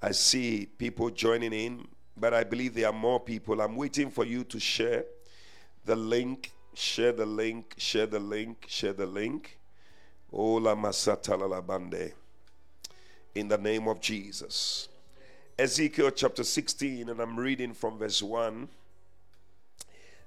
[0.01, 3.59] I see people joining in, but I believe there are more people.
[3.59, 5.03] I'm waiting for you to share
[5.83, 9.57] the link, share the link, share the link, share the link.
[10.31, 10.73] Ola.
[13.35, 14.89] In the name of Jesus.
[15.57, 18.67] Ezekiel chapter 16, and I'm reading from verse 1.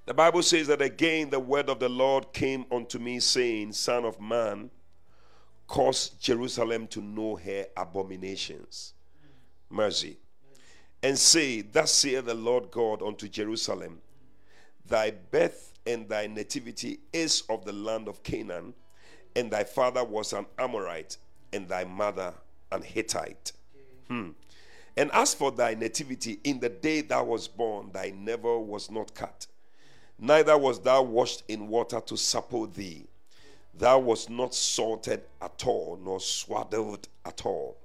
[0.07, 4.05] The Bible says that again the word of the Lord came unto me, saying, Son
[4.05, 4.71] of man,
[5.69, 8.95] cause Jerusalem to know her abominations.
[9.69, 10.19] Mercy.
[11.03, 14.01] And say, Thus saith the Lord God unto Jerusalem,
[14.85, 18.75] Thy birth and thy nativity is of the land of Canaan
[19.37, 21.17] and thy father was an Amorite,
[21.53, 22.35] and thy mother
[22.73, 23.53] an Hittite.
[24.09, 24.31] Hmm.
[24.97, 29.15] And as for thy nativity, in the day thou was born, thy never was not
[29.15, 29.47] cut,
[30.19, 33.07] neither was thou washed in water to supple thee.
[33.75, 37.77] thou was not salted at all, nor swaddled at all.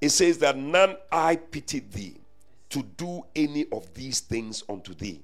[0.00, 2.16] It says that none I pitied thee
[2.70, 5.22] to do any of these things unto thee,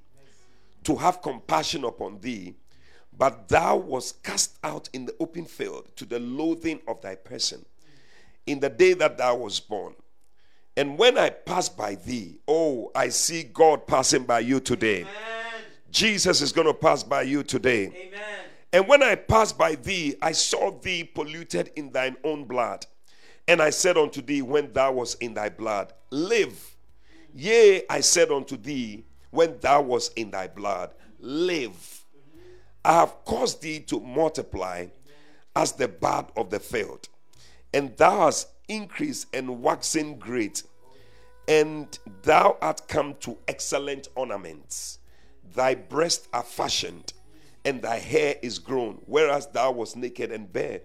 [0.84, 2.54] to have compassion upon thee,
[3.16, 7.64] but thou was cast out in the open field to the loathing of thy person
[8.46, 9.94] in the day that thou was born.
[10.76, 15.02] And when I pass by thee, oh, I see God passing by you today.
[15.02, 15.12] Amen.
[15.90, 17.86] Jesus is going to pass by you today.
[17.86, 18.22] Amen.
[18.72, 22.86] And when I passed by thee, I saw thee polluted in thine own blood.
[23.46, 26.74] And I said unto thee, when thou was in thy blood, live.
[27.34, 31.91] Yea, I said unto thee, when thou was in thy blood, live.
[32.84, 34.86] I have caused thee to multiply
[35.54, 37.08] as the bud of the field,
[37.72, 40.62] and thou hast increased and waxen great,
[41.46, 44.98] and thou art come to excellent ornaments.
[45.54, 47.12] Thy breasts are fashioned,
[47.64, 50.80] and thy hair is grown, whereas thou wast naked and bare.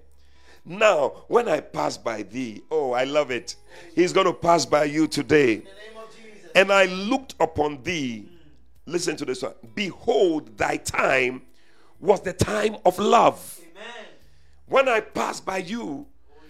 [0.65, 3.55] Now, when I pass by thee, oh, I love it.
[3.95, 5.63] He's going to pass by you today.
[6.53, 8.27] And I looked upon thee.
[8.85, 9.53] Listen to this one.
[9.75, 11.43] Behold, thy time
[11.99, 13.59] was the time of love.
[13.59, 14.05] Amen.
[14.67, 16.05] When I passed by you,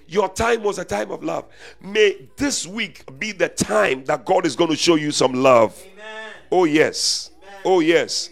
[0.07, 1.45] your time was a time of love.
[1.81, 5.77] May this week be the time that God is going to show you some love.
[5.93, 6.31] Amen.
[6.51, 7.31] Oh, yes.
[7.41, 7.61] Amen.
[7.65, 8.29] Oh, yes.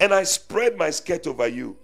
[0.00, 1.76] And I spread my skirt over you,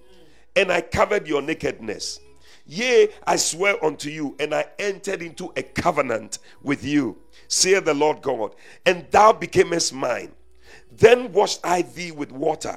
[0.57, 2.18] and I covered your nakedness.
[2.66, 7.16] Yea, I swear unto you, and I entered into a covenant with you,
[7.47, 8.55] saith the Lord God,
[8.85, 10.33] and thou becamest mine.
[10.91, 12.76] Then washed I thee with water.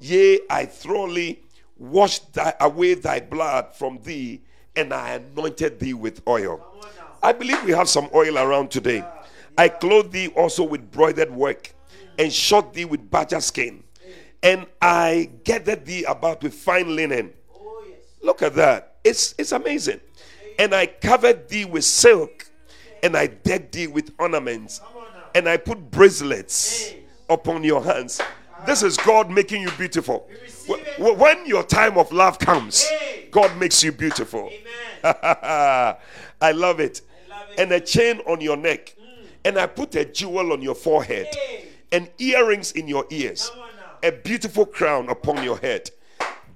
[0.00, 1.42] Yea, I thoroughly
[1.78, 4.42] washed thy, away thy blood from thee,
[4.74, 6.60] and I anointed thee with oil.
[7.22, 9.04] I believe we have some oil around today.
[9.58, 11.72] I clothed thee also with broidered work,
[12.18, 13.82] and shot thee with badger skin,
[14.42, 17.32] and I gathered thee about with fine linen.
[18.22, 18.96] Look at that.
[19.04, 20.00] It's, it's amazing.
[20.58, 22.48] And I covered thee with silk,
[23.02, 24.80] and I decked thee with ornaments,
[25.34, 26.94] and I put bracelets
[27.28, 28.20] upon your hands.
[28.64, 30.28] This is God making you beautiful.
[30.98, 32.86] When your time of love comes,
[33.30, 34.50] God makes you beautiful.
[35.04, 35.96] I
[36.54, 37.02] love it.
[37.58, 38.94] And a chain on your neck.
[39.44, 41.28] And I put a jewel on your forehead.
[41.92, 43.50] And earrings in your ears.
[44.02, 45.90] A beautiful crown upon your head.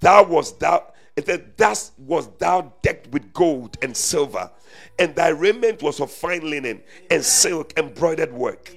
[0.01, 0.86] Thou was thou
[1.16, 4.51] it said, Thus was thou decked with gold and silver,
[4.98, 6.80] and thy raiment was of fine linen
[7.11, 8.74] and silk embroidered work.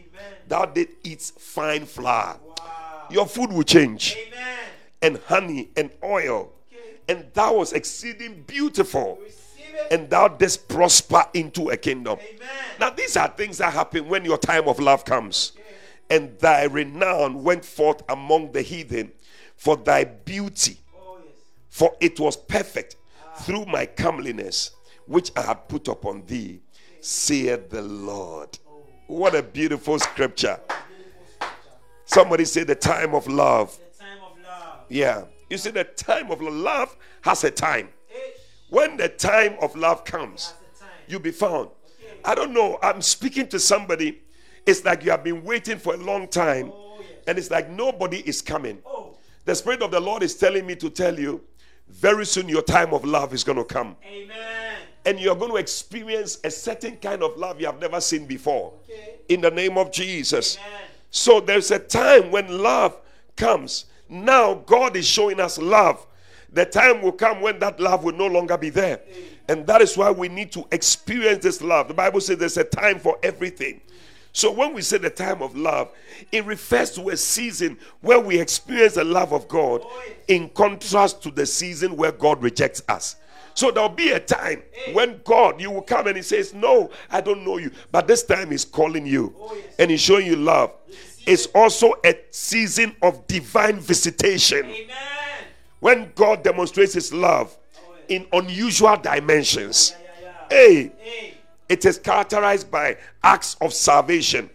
[0.48, 2.40] Thou did eat fine flour
[3.14, 4.18] your food will change.
[4.28, 4.58] Amen.
[5.02, 6.52] And honey and oil.
[7.08, 9.20] And thou was exceeding beautiful.
[9.92, 12.20] And thou didst prosper into a kingdom.
[12.20, 12.50] Amen.
[12.80, 15.54] Now, these are things that happen when your time of love comes.
[15.56, 16.16] Okay.
[16.16, 19.12] And thy renown went forth among the heathen
[19.56, 20.78] for thy beauty.
[20.96, 21.34] Oh, yes.
[21.70, 22.96] For it was perfect
[23.26, 23.36] ah.
[23.40, 24.72] through my comeliness,
[25.06, 26.98] which I have put upon thee, okay.
[27.02, 28.58] saith the Lord.
[28.68, 28.84] Oh.
[29.08, 30.60] What a beautiful scripture.
[32.06, 33.78] Somebody say the time of love.
[34.00, 34.80] Time of love.
[34.90, 35.24] Yeah.
[35.50, 37.90] You see, the time of love has a time.
[38.70, 40.54] When the time of love comes,
[41.08, 41.70] you'll be found.
[41.86, 42.18] Okay.
[42.26, 42.80] I don't know.
[42.82, 44.22] I'm speaking to somebody.
[44.66, 47.10] It's like you have been waiting for a long time, oh, yes.
[47.28, 48.82] and it's like nobody is coming.
[48.86, 49.16] Oh.
[49.46, 51.44] The Spirit of the Lord is telling me to tell you
[51.90, 53.96] very soon your time of love is going to come.
[54.06, 54.78] Amen.
[55.06, 58.74] And you're going to experience a certain kind of love you have never seen before.
[58.90, 59.16] Okay.
[59.30, 60.58] In the name of Jesus.
[60.58, 60.82] Amen.
[61.16, 63.00] So there's a time when love
[63.38, 63.86] comes.
[64.10, 66.04] Now God is showing us love.
[66.52, 69.00] The time will come when that love will no longer be there.
[69.48, 71.88] And that is why we need to experience this love.
[71.88, 73.82] The Bible says there's a time for everything.
[74.32, 75.92] So when we say the time of love,
[76.32, 79.86] it refers to a season where we experience the love of God
[80.28, 83.18] in contrast to the season where God rejects us.
[83.56, 87.22] So there'll be a time when God, you will come and He says, No, I
[87.22, 87.72] don't know you.
[87.92, 89.34] But this time He's calling you
[89.80, 90.74] and He's showing you love
[91.26, 94.66] It's also a season of divine visitation.
[94.66, 94.96] Amen.
[95.80, 97.58] When God demonstrates his love
[98.08, 99.94] in unusual dimensions.
[100.50, 100.92] Hey,
[101.70, 104.50] it is characterized by acts of salvation,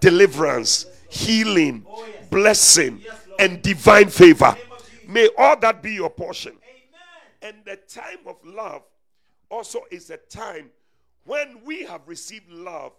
[0.00, 3.02] deliverance, healing, oh, blessing,
[3.38, 4.56] and divine favor.
[5.06, 6.56] May all that be your portion.
[7.46, 8.82] And the time of love
[9.50, 10.70] also is a time
[11.24, 12.92] when we have received love,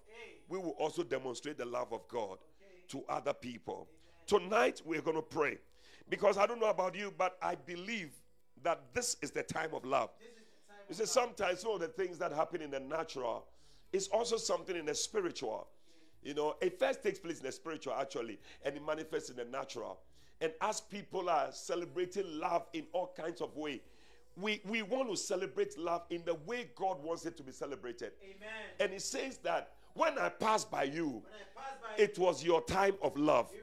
[0.47, 2.37] we will also demonstrate the love of God
[2.87, 3.89] to other people.
[4.25, 5.57] Tonight, we're going to pray.
[6.09, 8.11] Because I don't know about you, but I believe
[8.63, 10.11] that this is the time of love.
[10.87, 13.47] You see, sometimes some of the things that happen in the natural
[13.91, 15.67] is also something in the spiritual.
[16.23, 19.45] You know, it first takes place in the spiritual, actually, and it manifests in the
[19.45, 19.99] natural.
[20.39, 23.81] And as people are celebrating love in all kinds of ways,
[24.39, 28.11] we, we want to celebrate love in the way God wants it to be celebrated.
[28.23, 28.49] Amen.
[28.79, 32.43] And He says that when I passed by you, When I pass by, it was
[32.43, 33.49] your time of love.
[33.53, 33.61] you.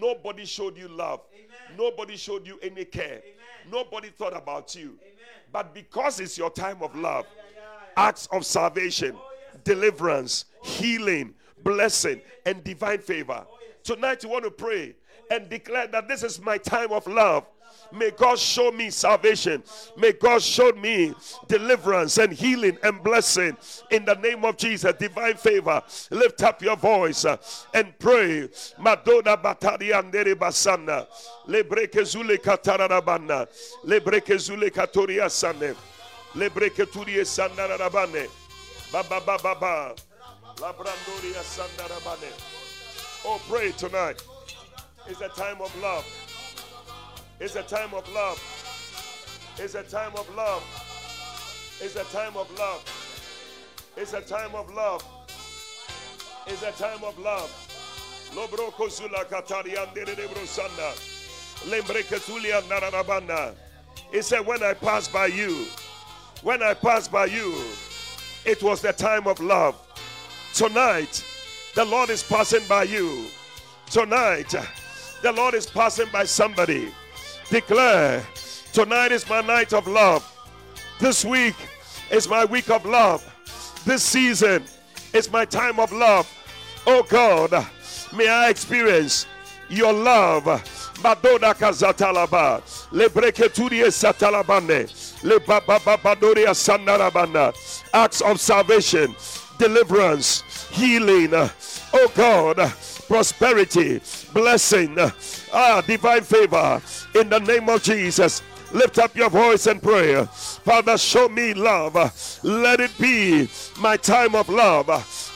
[0.00, 1.20] Nobody showed you love.
[1.32, 1.76] Amen.
[1.78, 3.22] Nobody showed you any care.
[3.22, 3.70] Amen.
[3.70, 4.98] Nobody thought about you.
[5.00, 5.14] Amen.
[5.52, 7.60] But because it's your time of love, Yeah, yeah,
[7.96, 8.08] yeah.
[8.08, 9.30] acts of salvation, oh,
[9.64, 13.46] deliverance, oh, healing, blessing, and divine favor.
[13.48, 14.94] Oh, Tonight, you want to pray
[15.30, 17.46] and declare that this is my time of love.
[17.92, 19.62] May God show me salvation.
[19.96, 21.14] May God show me
[21.46, 23.56] deliverance and healing and blessing
[23.90, 24.92] in the name of Jesus.
[24.98, 25.82] Divine favor.
[26.10, 27.36] Lift up your voice uh,
[27.74, 28.48] and pray.
[28.78, 31.06] Madonna batari andere basana.
[31.46, 33.46] Lebreke zule katarabana.
[33.84, 35.74] Lebreke zule katoria sane.
[36.34, 38.28] Lebreke turie sandarabane.
[38.92, 39.94] Baba baba ba.
[40.56, 42.32] Labrandoria sandarabane.
[43.24, 44.22] Oh, pray tonight.
[45.06, 46.04] It's a time of love.
[47.40, 48.42] It's a time of love.
[49.58, 50.62] It's a time of love.
[51.80, 53.92] It's a time of love.
[53.96, 55.04] It's a time of love.
[56.48, 57.48] It's a time of love.
[58.34, 60.92] Lobroko zula katariande de brosanda.
[61.70, 63.54] Lembreke tulia narabanda.
[64.10, 65.66] He said, When I pass by you,
[66.42, 67.54] when I pass by you,
[68.44, 69.76] it was the time of love.
[70.54, 71.24] Tonight,
[71.76, 73.26] the Lord is passing by you.
[73.86, 74.56] Tonight,
[75.22, 76.88] the Lord is passing by somebody.
[77.50, 78.26] Declare,
[78.74, 80.22] tonight is my night of love.
[81.00, 81.54] This week
[82.10, 83.24] is my week of love.
[83.86, 84.64] This season
[85.14, 86.30] is my time of love.
[86.86, 87.66] Oh God,
[88.14, 89.26] may I experience
[89.70, 90.44] your love.
[91.02, 94.86] Madoda kazatalaba, lebreketurie satalabane,
[95.22, 97.54] lebababadoria sandarabana.
[97.94, 99.14] Acts of salvation,
[99.58, 101.30] deliverance, healing.
[101.32, 102.58] Oh God,
[103.08, 104.00] prosperity,
[104.32, 104.96] blessing,
[105.52, 106.80] ah, divine favor
[107.14, 108.42] in the name of Jesus.
[108.70, 110.26] Lift up your voice and pray.
[110.26, 111.94] Father, show me love.
[112.44, 113.48] Let it be
[113.80, 114.86] my time of love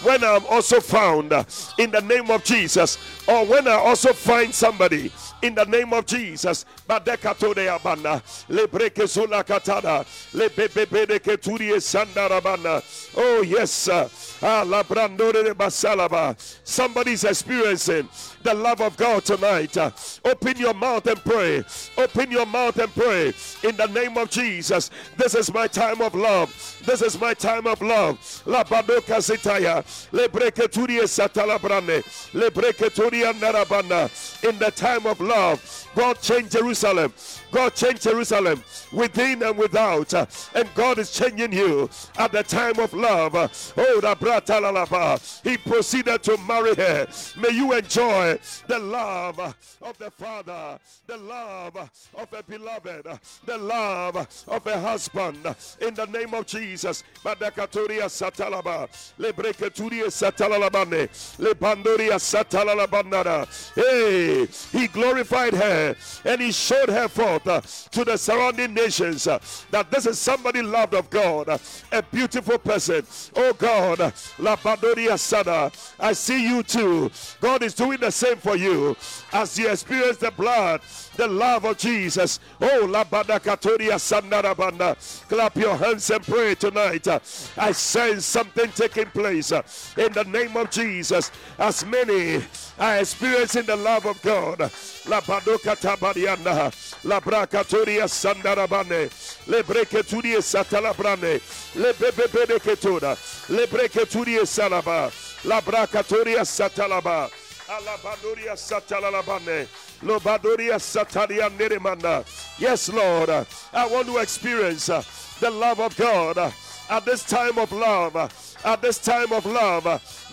[0.04, 1.32] when I'm also found
[1.78, 5.10] in the name of Jesus, or when I also find somebody
[5.43, 6.64] in the name of Jesus.
[6.88, 12.82] Badekatode abana, lebreke zula katada, lebebebede keturie sandarabana.
[13.16, 13.88] Oh, yes.
[13.88, 16.36] Ah, labrandore de basalaba.
[16.64, 18.09] Somebody's experiencing
[18.43, 19.76] the love of God tonight.
[20.24, 21.64] Open your mouth and pray.
[21.99, 23.32] Open your mouth and pray
[23.62, 24.90] in the name of Jesus.
[25.16, 26.51] This is my time of love.
[26.86, 28.43] This is my time of love.
[28.47, 29.82] La badoka zitaya.
[30.12, 32.03] Lebreke turie satalabrane.
[32.32, 34.11] Lebreke turia narabana.
[34.49, 37.12] In the time of love, God change Jerusalem.
[37.53, 40.12] God changed Jerusalem within and without.
[40.14, 41.88] Uh, And God is changing you
[42.18, 43.34] at the time of love.
[43.36, 45.20] Oh, the brata lalaba.
[45.44, 47.07] He proceeded to marry her.
[47.38, 53.07] May you enjoy the love of the Father, the love of a beloved,
[53.44, 54.16] the love
[54.48, 55.46] of a husband.
[55.80, 57.05] In the name of Jesus.
[57.24, 58.88] Badakatoria satalaba.
[59.18, 61.09] Lebreketuria satalalabane.
[61.38, 63.46] Lebandoria satalalabandara.
[63.74, 64.46] Hey,
[64.78, 65.94] he glorified her
[66.24, 69.38] and he showed her forth uh, to the surrounding nations uh,
[69.70, 71.59] that this is somebody loved of God, uh,
[71.90, 73.07] a beautiful person.
[73.36, 73.99] Oh God,
[74.38, 77.11] La Badoria Sada, I see you too.
[77.40, 78.97] God is doing the same for you
[79.32, 80.80] as you experience the blood,
[81.16, 82.40] the love of Jesus.
[82.61, 84.97] Oh, La Badakatoria Sandarabanda.
[85.28, 87.07] Clap your hands and pray tonight.
[87.09, 89.62] I sense something taking place uh,
[89.97, 91.30] in the name of Jesus.
[91.59, 92.43] As many
[92.78, 94.70] are experiencing the love of God.
[95.09, 96.72] La Badoka Tabariana.
[97.05, 99.11] La Bracatoria Sandarabane.
[99.48, 101.40] Le Breketurie Satalabrane.
[101.76, 103.16] Le Bebebede Ketura.
[103.48, 105.11] Le Breketurie Salaba.
[105.44, 107.28] La Bracatoria Satalaba.
[107.68, 109.66] Alabadoria Satalalabane.
[110.03, 112.24] Lobadoria Satalia Neremanda.
[112.61, 113.30] Yes, Lord.
[113.72, 115.03] I want to experience uh,
[115.40, 116.50] the love of God uh,
[116.90, 118.14] at this time of love.
[118.16, 118.28] uh,
[118.64, 119.84] At this time of love,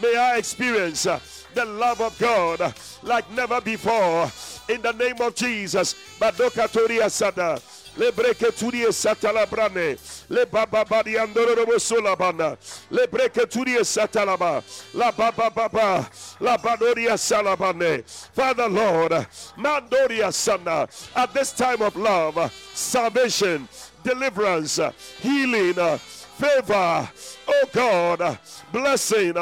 [0.02, 1.04] may I experience
[1.56, 4.30] the love of God like never before.
[4.70, 5.96] In the name of Jesus.
[6.20, 7.60] Badokatoria Sada.
[7.98, 9.98] Le breketurie satalabrane.
[10.30, 12.56] Le baba badi andorobo solabana.
[12.92, 14.64] Le breketurie satalaba.
[14.94, 16.08] La baba baba.
[16.40, 18.04] La badoria salabane.
[18.32, 19.12] Father Lord,
[19.58, 20.88] mandoria sana.
[21.16, 23.68] At this time of love, salvation,
[24.04, 24.80] deliverance,
[25.20, 26.00] healing,
[26.40, 27.10] favor,
[27.48, 28.40] oh God,
[28.72, 29.34] blessing,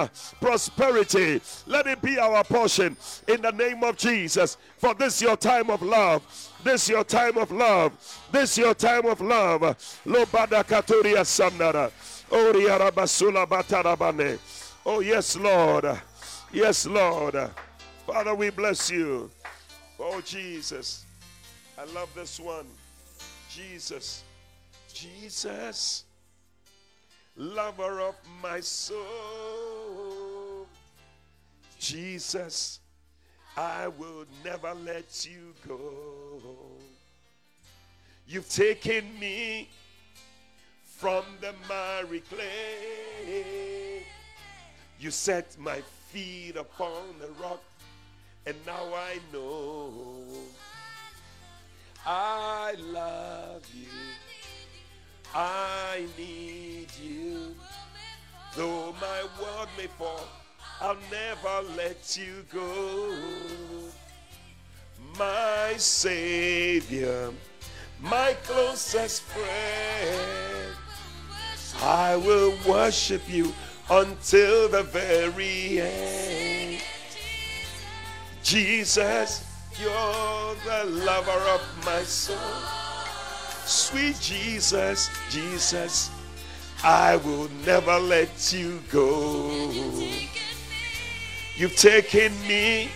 [0.42, 1.40] prosperity.
[1.68, 4.58] Let it be our portion in the name of Jesus.
[4.78, 6.24] For this your time of love.
[6.64, 7.94] This your time of love.
[8.32, 9.62] This your time of love.
[10.06, 11.24] Lobada katuria
[12.92, 14.40] basula batarabane.
[14.86, 15.86] Oh yes, Lord.
[16.52, 17.36] Yes, Lord.
[18.08, 19.30] Father, we bless you.
[20.00, 21.06] Oh Jesus.
[21.78, 22.66] I love this one.
[23.50, 24.24] Jesus.
[24.94, 26.06] Jesus,
[27.38, 28.98] lover of my soul.
[31.80, 32.80] Jesus,
[33.56, 36.42] I will never let you go.
[38.28, 39.70] You've taken me
[40.84, 44.04] from the miry clay.
[45.00, 47.64] You set my feet upon the rock,
[48.46, 50.24] and now I know
[52.06, 53.88] I love you.
[55.34, 57.56] I need you.
[58.56, 60.28] Though my world may fall,
[60.82, 63.14] I'll never let you go.
[65.18, 67.32] My Savior,
[68.00, 70.76] my closest friend.
[71.82, 73.54] I will worship you
[73.90, 76.82] until the very end.
[78.44, 79.46] Jesus,
[79.80, 82.87] you're the lover of my soul.
[83.68, 86.10] Sweet Jesus, Jesus,
[86.86, 89.52] I will never let you go.
[91.58, 92.88] You've taken me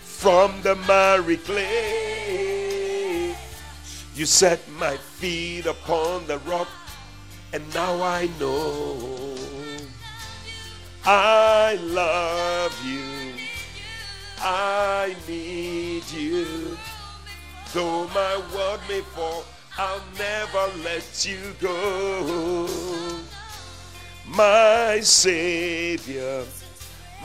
[0.00, 3.36] from the miry clay.
[4.16, 6.68] You set my feet upon the rock,
[7.52, 9.36] and now I know
[11.04, 13.34] I love you.
[14.38, 16.76] I need you.
[17.72, 19.44] Though my world may fall,
[19.78, 23.18] I'll never let you go.
[24.28, 26.44] My Savior,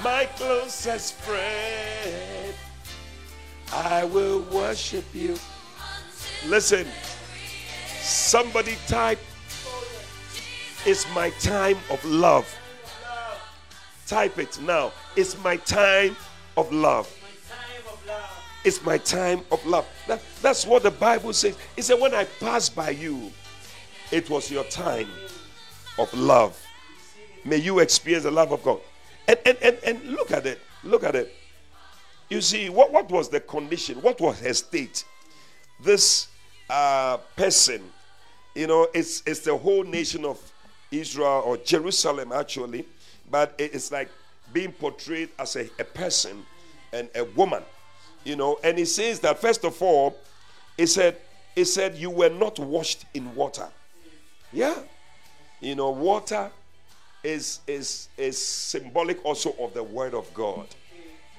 [0.01, 2.55] my closest friend,
[3.73, 5.35] I will worship you.
[6.45, 6.87] Listen,
[7.99, 9.19] somebody type,
[10.85, 12.47] it's my time of love.
[14.07, 14.93] Type it now.
[15.17, 16.15] It's my time
[16.55, 17.13] of love.
[18.67, 19.87] It's my time of love.
[20.07, 21.55] That- that's what the Bible says.
[21.77, 23.31] It said, When I passed by you,
[24.11, 25.07] it was your time
[25.97, 26.61] of love.
[27.45, 28.81] May you experience the love of God.
[29.25, 30.59] And, and, and, and look at it.
[30.83, 31.33] Look at it.
[32.29, 34.01] You see, what, what was the condition?
[34.01, 35.05] What was her state?
[35.81, 36.27] This
[36.69, 37.81] uh, person,
[38.53, 40.41] you know, it's, it's the whole nation of
[40.91, 42.85] Israel or Jerusalem actually,
[43.31, 44.09] but it's like
[44.51, 46.45] being portrayed as a, a person
[46.91, 47.63] and a woman,
[48.27, 48.59] you know.
[48.63, 50.15] And he says that first of all,
[50.75, 51.17] he said,
[51.55, 53.67] he said you were not washed in water.
[54.51, 54.75] Yeah,
[55.59, 56.51] you know, water
[57.23, 60.67] is is is symbolic also of the word of God.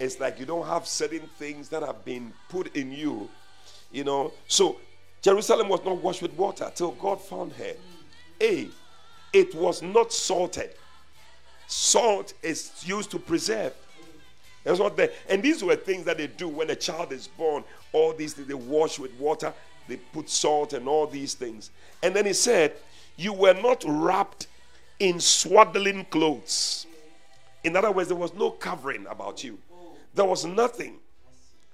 [0.01, 3.29] It's like you don't have certain things that have been put in you,
[3.93, 4.33] you know.
[4.47, 4.79] So
[5.23, 7.75] Jerusalem was not washed with water till God found her.
[8.41, 8.69] A,
[9.33, 10.71] it was not salted.
[11.67, 13.75] Salt is used to preserve.
[14.65, 17.65] That's what they and these were things that they do when a child is born.
[17.93, 19.53] All these things they wash with water,
[19.87, 21.71] they put salt and all these things.
[22.03, 22.75] And then he said,
[23.17, 24.47] You were not wrapped
[24.99, 26.87] in swaddling clothes.
[27.65, 29.59] In other words, there was no covering about you.
[30.15, 30.99] There was nothing.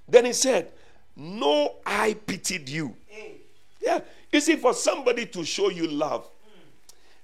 [0.08, 0.70] Then he said,
[1.16, 2.94] No I pitied you.
[3.80, 4.00] Yeah.
[4.32, 6.28] You see, for somebody to show you love,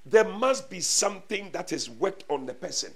[0.04, 2.92] there must be something that is worked on the person.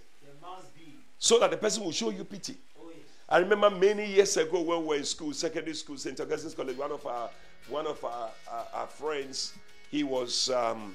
[1.19, 2.57] So that the person will show you pity.
[2.79, 3.07] Oh, yes.
[3.29, 6.19] I remember many years ago when we were in school, secondary school, St.
[6.21, 7.31] Augustine's College, one of our
[7.69, 9.55] one of our, our, our friends,
[9.91, 10.95] he was um,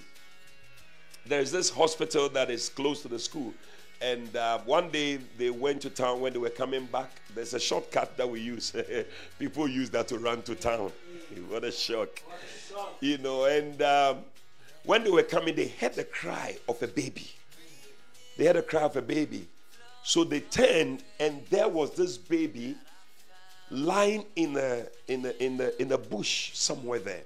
[1.25, 3.53] there's this hospital that is close to the school.
[4.01, 7.09] And uh, one day they went to town when they were coming back.
[7.35, 8.73] There's a shortcut that we use.
[9.39, 10.91] People use that to run to town.
[11.49, 12.21] What a shock.
[13.01, 14.19] You know, and um,
[14.85, 17.29] when they were coming, they heard the cry of a baby.
[18.37, 19.47] They heard a cry of a baby.
[20.03, 22.75] So they turned, and there was this baby
[23.71, 27.23] lying in a in a in a in a bush somewhere there.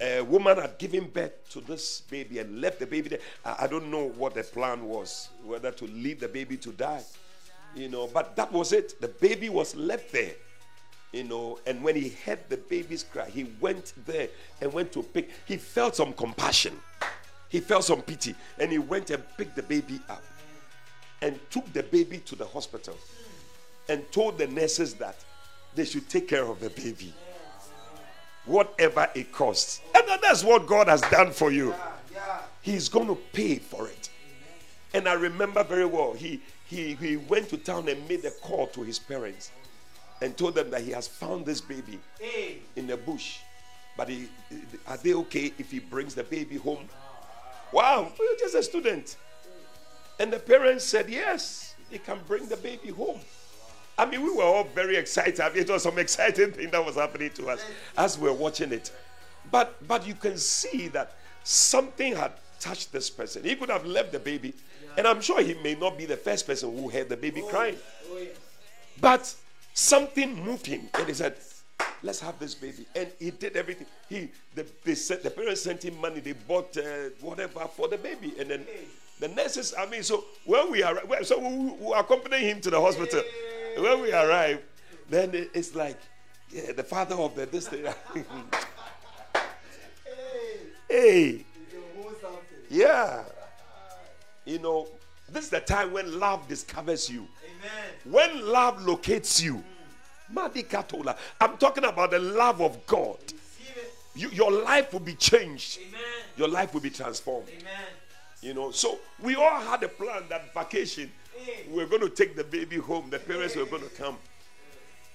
[0.00, 3.20] A woman had given birth to this baby and left the baby there.
[3.44, 7.02] I, I don't know what the plan was, whether to leave the baby to die,
[7.74, 8.08] you know.
[8.08, 9.00] But that was it.
[9.00, 10.32] The baby was left there,
[11.12, 11.60] you know.
[11.66, 14.28] And when he heard the baby's cry, he went there
[14.60, 15.30] and went to pick.
[15.46, 16.78] He felt some compassion,
[17.48, 20.22] he felt some pity, and he went and picked the baby up
[21.22, 22.96] and took the baby to the hospital
[23.88, 25.16] and told the nurses that
[25.74, 27.12] they should take care of the baby,
[28.46, 29.80] whatever it costs.
[29.94, 31.74] And that's what God has done for you.
[32.62, 34.10] He's going to pay for it.
[34.94, 38.68] And I remember very well, he, he, he went to town and made a call
[38.68, 39.50] to his parents
[40.22, 41.98] and told them that he has found this baby
[42.76, 43.38] in the bush.
[43.96, 44.28] But he,
[44.86, 46.88] are they okay if he brings the baby home?
[47.72, 49.16] Wow, you're just a student.
[50.18, 53.20] And the parents said, yes, they can bring the baby home.
[53.96, 55.40] I mean, we were all very excited.
[55.56, 57.64] It was some exciting thing that was happening to us
[57.96, 58.90] as we were watching it.
[59.50, 61.12] but but you can see that
[61.44, 63.44] something had touched this person.
[63.44, 64.54] He could have left the baby,
[64.96, 67.76] and I'm sure he may not be the first person who heard the baby crying.
[69.00, 69.34] But
[69.74, 71.36] something moved him, and he said,
[72.02, 73.86] "Let's have this baby." And he did everything.
[74.08, 76.20] He the they sent, the parents sent him money.
[76.20, 78.66] They bought uh, whatever for the baby, and then
[79.20, 79.74] the nurses.
[79.78, 83.22] I mean, so when we are so we, we accompany him to the hospital.
[83.78, 84.62] When we arrive,
[85.08, 85.98] then it- it's like,
[86.50, 87.86] yeah, the father of the this thing.
[90.88, 91.44] hey,
[92.70, 93.24] yeah.
[94.44, 94.88] You know,
[95.30, 97.26] this is the time when love discovers you.
[98.04, 99.64] When love locates you.
[100.32, 101.16] Madikatola.
[101.40, 103.18] I'm talking about the love of God.
[104.14, 105.78] You, your life will be changed.
[106.36, 107.48] Your life will be transformed.
[108.44, 111.10] You know, so we all had a plan that vacation
[111.70, 113.08] we're going to take the baby home.
[113.08, 114.18] The parents were going to come.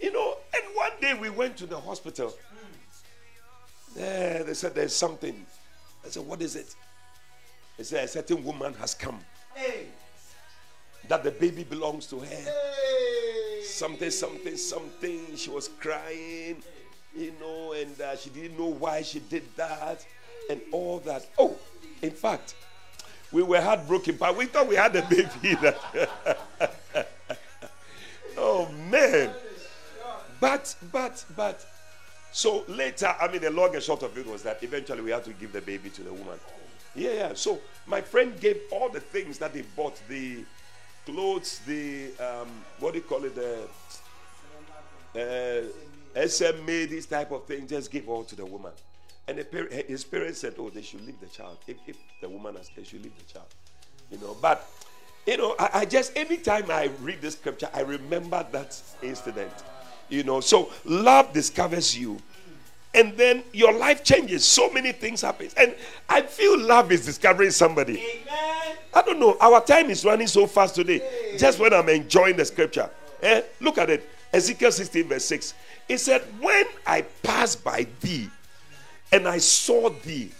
[0.01, 2.33] You know, and one day we went to the hospital.
[3.95, 5.45] Yeah, they said there's something.
[6.03, 6.73] I said, what is it?
[7.77, 9.19] They said a certain woman has come.
[11.07, 13.61] That the baby belongs to her.
[13.63, 15.35] Something, something, something.
[15.35, 16.63] She was crying,
[17.15, 20.03] you know, and uh, she didn't know why she did that
[20.49, 21.29] and all that.
[21.37, 21.55] Oh,
[22.01, 22.55] in fact,
[23.31, 25.57] we were heartbroken, but we thought we had a baby.
[28.37, 29.31] oh man.
[30.39, 31.65] But but but
[32.31, 35.23] so later, I mean the long and short of it was that eventually we had
[35.25, 36.39] to give the baby to the woman.
[36.95, 37.33] Yeah, yeah.
[37.33, 40.43] So my friend gave all the things that they bought, the
[41.05, 42.49] clothes, the um,
[42.79, 43.67] what do you call it, the
[45.15, 48.71] uh, SMA, this type of thing, just give all to the woman.
[49.29, 51.59] And the par- his parents said, "Oh, they should leave the child.
[51.67, 53.45] If, if the woman has, they should leave the child."
[54.09, 54.67] You know, but
[55.27, 59.51] you know, I, I just anytime I read this scripture, I remember that incident.
[60.09, 62.17] You know, so love discovers you,
[62.95, 64.45] and then your life changes.
[64.45, 65.75] So many things happen, and
[66.09, 68.03] I feel love is discovering somebody.
[68.95, 69.37] I don't know.
[69.39, 71.35] Our time is running so fast today.
[71.37, 72.89] Just when I'm enjoying the scripture,
[73.21, 73.43] eh?
[73.59, 74.09] Look at it.
[74.33, 75.53] Ezekiel 16 verse 6.
[75.87, 78.27] It said, "When I pass by thee."
[79.11, 80.31] And I saw thee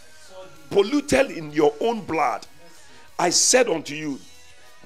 [0.70, 2.46] polluted in your own blood.
[3.18, 4.20] I said unto you,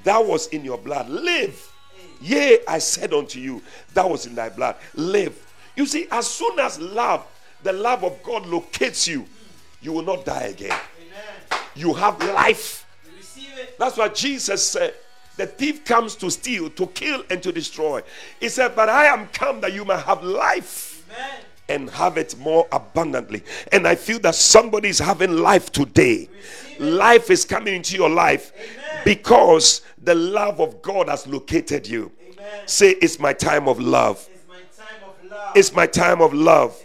[0.03, 1.09] That was in your blood.
[1.09, 1.69] Live.
[2.21, 3.61] Yea, I said unto you,
[3.93, 4.77] That was in thy blood.
[4.95, 5.39] Live.
[5.75, 7.25] You see, as soon as love,
[7.63, 9.25] the love of God locates you,
[9.81, 10.77] you will not die again.
[11.75, 12.85] You have life.
[13.79, 14.93] That's what Jesus said.
[15.35, 18.03] The thief comes to steal, to kill, and to destroy.
[18.39, 20.93] He said, But I am come that you may have life
[21.69, 23.43] and have it more abundantly.
[23.71, 26.29] And I feel that somebody is having life today.
[26.79, 28.51] Life is coming into your life
[29.05, 32.11] because the love of God has located you.
[32.65, 34.27] Say, It's my time of love.
[35.55, 36.81] It's my time of love.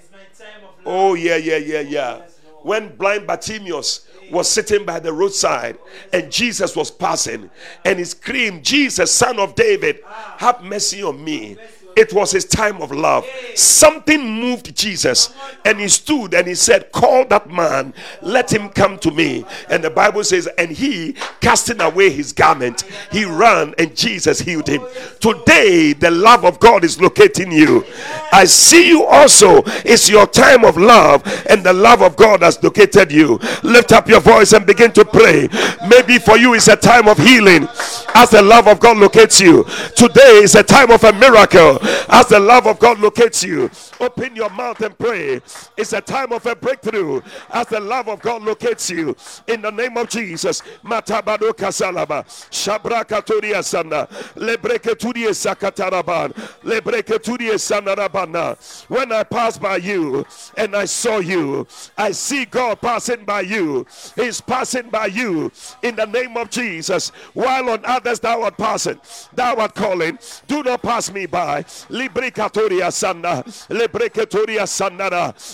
[0.84, 2.22] Oh, yeah, yeah, yeah, yeah.
[2.62, 5.78] When blind Bartimaeus was sitting by the roadside
[6.12, 7.50] and Jesus was passing
[7.84, 10.00] and he screamed, Jesus, son of David,
[10.38, 11.56] have mercy on me.
[11.98, 13.26] It was his time of love.
[13.56, 15.34] Something moved Jesus
[15.64, 17.92] and he stood and he said, Call that man,
[18.22, 19.44] let him come to me.
[19.68, 24.68] And the Bible says, And he, casting away his garment, he ran and Jesus healed
[24.68, 24.82] him.
[25.18, 27.84] Today, the love of God is locating you.
[28.32, 29.62] I see you also.
[29.84, 33.40] It's your time of love, and the love of God has located you.
[33.64, 35.48] Lift up your voice and begin to pray.
[35.88, 37.66] Maybe for you, it's a time of healing
[38.14, 39.64] as the love of God locates you.
[39.96, 43.70] Today is a time of a miracle as the love of God locates you.
[44.00, 45.40] Open your mouth and pray.
[45.76, 47.20] It's a time of a breakthrough
[47.50, 49.16] as the love of God locates you.
[49.46, 50.62] In the name of Jesus.
[50.84, 52.24] Matabado kasalaba.
[52.50, 54.06] Shabraka turia sana.
[54.36, 56.32] Lebreke turie sakataraban.
[56.62, 58.56] Lebreke turie sanarabana.
[58.88, 60.26] When I pass by you
[60.56, 63.86] and I saw you, I see God passing by you.
[64.16, 65.50] He's passing by you
[65.82, 67.10] in the name of Jesus.
[67.34, 69.00] While on others thou art passing,
[69.34, 71.62] thou art calling, do not pass me by.
[71.88, 72.92] Librikatoria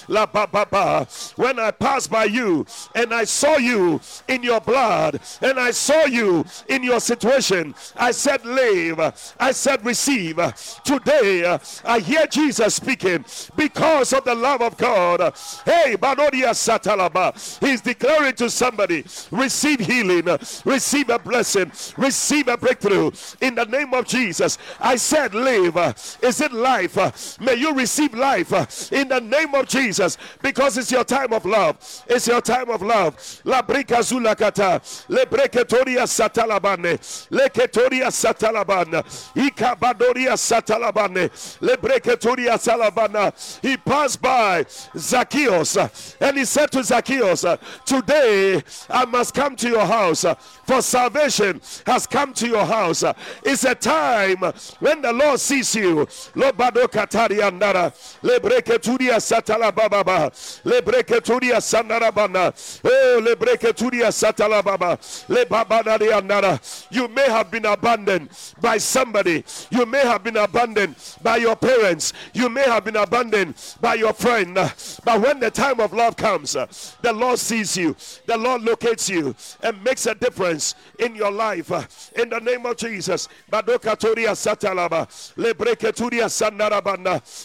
[0.09, 1.07] la baba.
[1.37, 6.05] When I passed by you and I saw you in your blood and I saw
[6.05, 9.01] you in your situation, I said, Live.
[9.39, 10.37] I said, Receive.
[10.85, 13.25] Today, I hear Jesus speaking
[13.57, 15.21] because of the love of God.
[15.65, 17.35] Hey, Banodia Satalaba.
[17.61, 20.27] He's declaring to somebody, Receive healing,
[20.65, 23.11] receive a blessing, receive a breakthrough
[23.41, 24.59] in the name of Jesus.
[24.81, 25.77] I said, Live.
[26.23, 27.41] Is it life?
[27.41, 31.45] May you receive life uh, in the name of Jesus because it's your time of
[31.45, 32.05] love.
[32.09, 33.41] It's your time of love.
[33.45, 34.81] La brica zulakata.
[35.09, 37.29] Le breketoria satalabane.
[37.31, 39.05] Le ketoria satalabana.
[39.35, 41.61] Ikabadoria satalabane.
[41.61, 43.33] Le breketoria salabana.
[43.61, 44.65] He passed by
[44.97, 45.89] Zacchaeus uh,
[46.21, 50.25] and he said to Zacchaeus, uh, Today I must come to your house,
[50.65, 53.05] for salvation has come to your house.
[53.45, 54.41] It's a time
[54.81, 56.07] when the Lord sees you.
[56.35, 57.93] Lobado katariandara.
[58.23, 60.31] Lebreketuria satalababa.
[60.65, 62.53] Lebreketuria sandarabana.
[62.85, 64.99] Oh, lebreketuria satalababa.
[65.29, 66.61] Lebabadariandara.
[66.91, 68.29] You may have been abandoned
[68.61, 69.45] by somebody.
[69.71, 72.13] You may have been abandoned by your parents.
[72.33, 74.55] You may have been abandoned by your friend.
[74.55, 77.97] But when the time of love comes, the Lord sees you.
[78.27, 81.71] The Lord locates you and makes a difference in your life.
[82.17, 83.29] In the name of Jesus.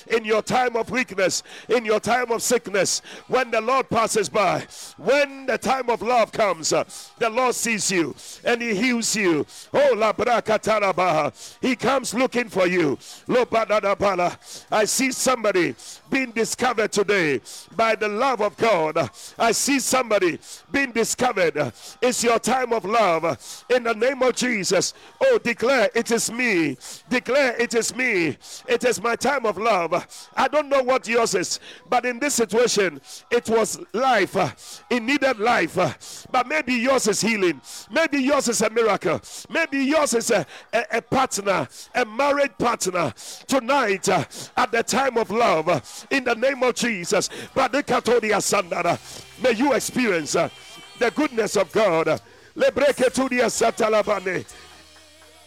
[0.08, 4.66] In your time of weakness, in your time of sickness, when the Lord passes by,
[4.98, 6.84] when the time of love comes, uh,
[7.18, 9.46] the Lord sees you and He heals you.
[9.74, 11.32] Oh, la
[11.62, 12.98] He comes looking for you.
[14.72, 15.76] I see somebody
[16.10, 17.42] being discovered today
[17.76, 19.10] by the love of God.
[19.38, 20.40] I see somebody
[20.72, 21.72] being discovered.
[22.02, 23.66] It's your time of love.
[23.70, 24.94] In the name of Jesus.
[25.22, 26.78] Oh, declare it is me.
[27.10, 28.38] Declare it is me.
[28.68, 30.30] It is my time of love.
[30.36, 33.02] I don't know what yours is, but in this situation,
[33.32, 34.84] it was life.
[34.90, 36.28] It needed life.
[36.32, 37.62] But maybe yours is healing.
[37.92, 39.22] Maybe yours is a miracle.
[39.50, 43.14] Maybe yours is a, a, a partner, a married partner.
[43.48, 47.30] Tonight, at the time of love, in the name of Jesus,
[49.42, 50.50] may you experience uh,
[51.00, 52.22] the goodness of God.
[52.56, 54.46] Lebreketudia satalabane.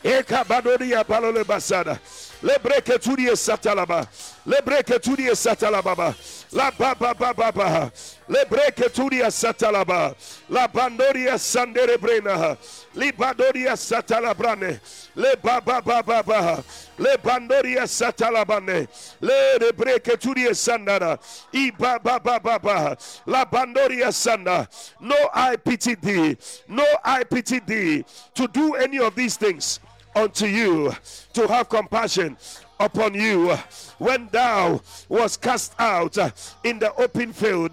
[0.03, 1.99] Eka badoria palole basada.
[2.43, 4.07] Lebreketudia satalaba.
[4.47, 6.15] Lebreketudia satalababa.
[6.53, 7.93] La baba baba baba.
[8.29, 10.15] Lebreketudia satalaba.
[10.49, 12.57] La bandoria sandere brena.
[12.97, 14.81] Libadoria satalabrane.
[15.15, 16.65] Le baba baba baba.
[16.99, 18.89] Le bandoria satalabane.
[19.21, 21.19] Le rebreketudia sandara.
[21.53, 22.97] I baba baba baba.
[23.25, 24.67] La bandoria sanda.
[25.01, 26.37] No I pity thee.
[26.67, 29.79] No I pity thee to do any of these things
[30.15, 30.93] unto you
[31.33, 32.37] to have compassion
[32.79, 33.55] upon you
[33.99, 36.17] when thou was cast out
[36.65, 37.73] in the open field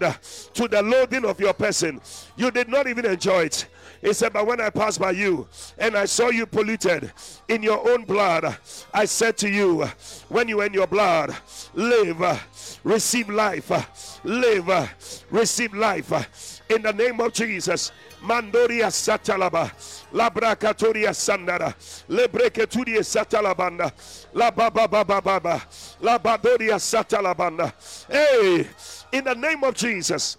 [0.54, 2.00] to the loathing of your person
[2.36, 3.66] you did not even enjoy it
[4.02, 5.46] he said, But when I passed by you
[5.78, 7.12] and I saw you polluted
[7.48, 8.56] in your own blood,
[8.94, 9.84] I said to you,
[10.28, 11.36] When you in your blood,
[11.74, 17.92] live, receive life, live, receive life in the name of Jesus.
[18.22, 19.70] Mandoria Satalaba,
[20.12, 21.74] Labrakatoria Sandara,
[22.08, 23.92] Lebreketuria Satalabanda,
[24.34, 25.62] La Baba Baba Baba,
[26.00, 27.72] La Badoria Satalabanda.
[28.08, 28.66] Hey,
[29.12, 30.36] in the name of Jesus.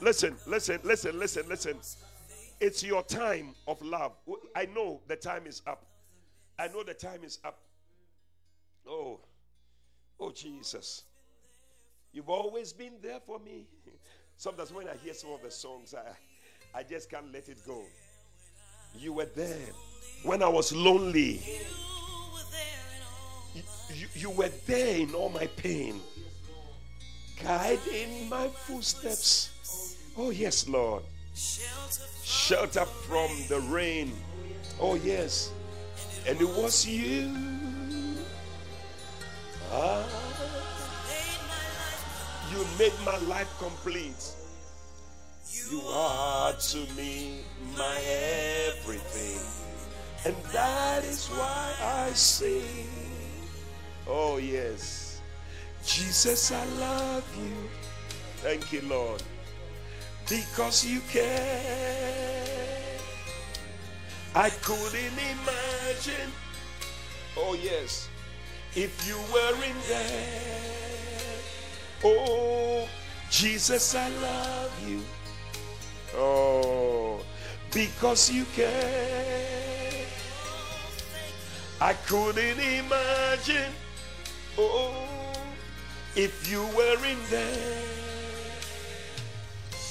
[0.00, 1.76] Listen, listen, listen, listen, listen.
[2.60, 4.12] It's your time of love.
[4.56, 5.84] I know the time is up.
[6.58, 7.58] I know the time is up.
[8.86, 9.20] Oh,
[10.18, 11.04] oh, Jesus.
[12.12, 13.66] You've always been there for me.
[14.36, 16.10] Sometimes when I hear some of the songs, I,
[16.78, 17.82] I just can't let it go.
[18.96, 19.66] You were there
[20.22, 21.42] when I was lonely.
[23.52, 23.62] You,
[23.92, 26.00] you, you were there in all my pain,
[27.42, 29.96] guiding my footsteps.
[30.16, 31.02] Oh, yes, Lord.
[32.22, 34.12] Shelter from the rain.
[34.80, 35.50] Oh, yes.
[36.28, 37.34] And it was you.
[39.72, 40.06] Ah,
[42.52, 44.36] you made my life complete.
[45.50, 47.40] You are to me
[47.76, 47.98] my
[48.66, 49.40] everything.
[50.24, 52.88] And that is why I sing.
[54.06, 55.20] Oh, yes.
[55.84, 57.54] Jesus, I love you.
[58.42, 59.22] Thank you, Lord.
[60.28, 61.98] Because you care.
[64.34, 66.30] I couldn't imagine.
[67.36, 68.08] Oh, yes.
[68.74, 70.58] If you were in there.
[72.04, 72.86] Oh,
[73.30, 75.00] Jesus, I love you.
[76.16, 77.20] Oh,
[77.72, 80.06] because you care.
[81.80, 83.72] I couldn't imagine.
[84.58, 84.94] Oh,
[86.16, 87.84] if you were in there.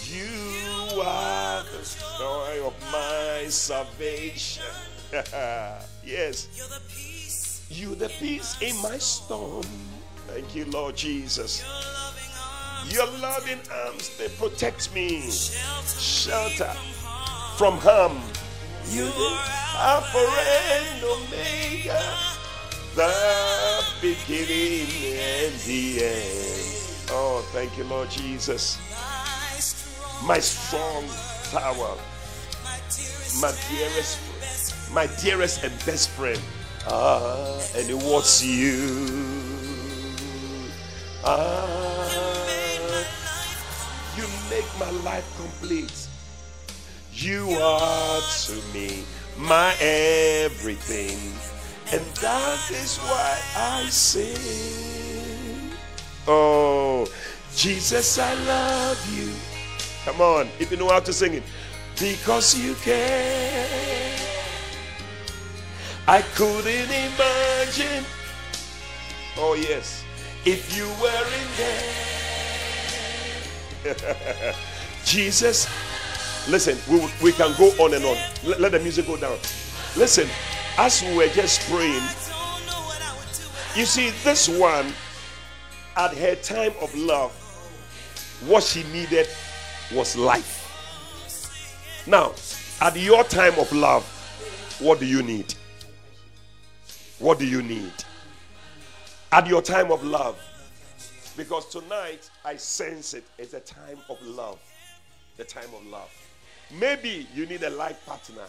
[0.09, 4.63] You are the joy of my salvation.
[6.05, 6.47] yes.
[7.70, 9.65] You the peace in my storm.
[10.28, 11.63] Thank you, Lord Jesus.
[12.86, 15.30] Your loving arms, they protect me.
[15.32, 16.73] Shelter
[17.57, 18.21] from harm.
[18.91, 20.25] You are Alpha
[20.73, 22.01] and Omega.
[22.95, 27.07] the beginning and the end.
[27.09, 28.78] Oh, thank you, Lord Jesus.
[30.25, 31.05] My strong
[31.51, 31.97] tower,
[33.41, 34.19] my dearest,
[34.93, 36.39] my dearest and best friend.
[36.88, 39.07] Ah, and it was you.
[41.23, 42.36] Ah, you
[44.50, 46.08] make my life complete.
[47.14, 49.04] You are to me
[49.38, 51.18] my everything,
[51.91, 55.72] and that is why I sing.
[56.28, 57.08] Oh,
[57.56, 59.32] Jesus, I love you.
[60.06, 61.43] Come on, if you know how to sing it,
[62.00, 64.18] because you care.
[66.08, 68.06] I couldn't imagine.
[69.38, 70.04] Oh, yes,
[70.45, 72.16] if you were in there.
[75.05, 75.67] Jesus,
[76.49, 78.17] listen, we, we can go on and on.
[78.43, 79.38] Let, let the music go down.
[79.95, 80.27] Listen,
[80.77, 82.03] as we were just praying,
[83.75, 84.91] you see, this one,
[85.95, 87.31] at her time of love,
[88.47, 89.27] what she needed
[89.93, 90.63] was life.
[92.07, 92.33] Now,
[92.81, 94.03] at your time of love,
[94.79, 95.53] what do you need?
[97.19, 97.91] What do you need?
[99.31, 100.39] At your time of love.
[101.38, 103.23] Because tonight, I sense it.
[103.38, 104.59] It's a time of love.
[105.38, 106.09] The time of love.
[106.79, 108.41] Maybe you need a life partner.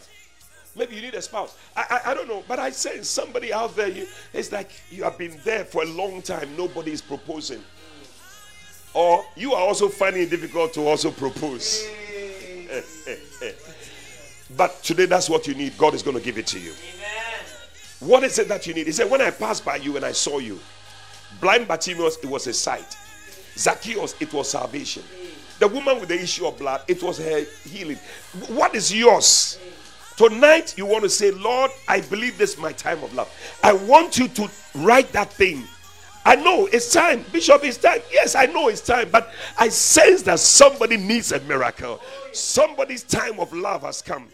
[0.75, 1.55] Maybe you need a spouse.
[1.77, 3.87] I, I, I don't know, but I sense somebody out there.
[3.87, 6.49] You, it's like you have been there for a long time.
[6.57, 7.63] Nobody is proposing.
[8.93, 11.87] Or you are also finding it difficult to also propose.
[14.57, 15.77] but today, that's what you need.
[15.77, 16.71] God is going to give it to you.
[16.71, 17.45] Amen.
[17.99, 18.87] What is it that you need?
[18.87, 20.59] He said, When I passed by you and I saw you,
[21.39, 22.97] blind Bartimaeus, it was a sight.
[23.55, 25.03] Zacchaeus, it was salvation.
[25.59, 27.97] The woman with the issue of blood, it was her healing.
[28.47, 29.59] What is yours?
[30.15, 33.29] Tonight, you want to say, Lord, I believe this is my time of love.
[33.63, 35.63] I want you to write that thing.
[36.25, 37.25] I know it's time.
[37.31, 38.01] Bishop, it's time.
[38.11, 39.09] Yes, I know it's time.
[39.11, 42.01] But I sense that somebody needs a miracle.
[42.33, 44.27] Somebody's time of love has come.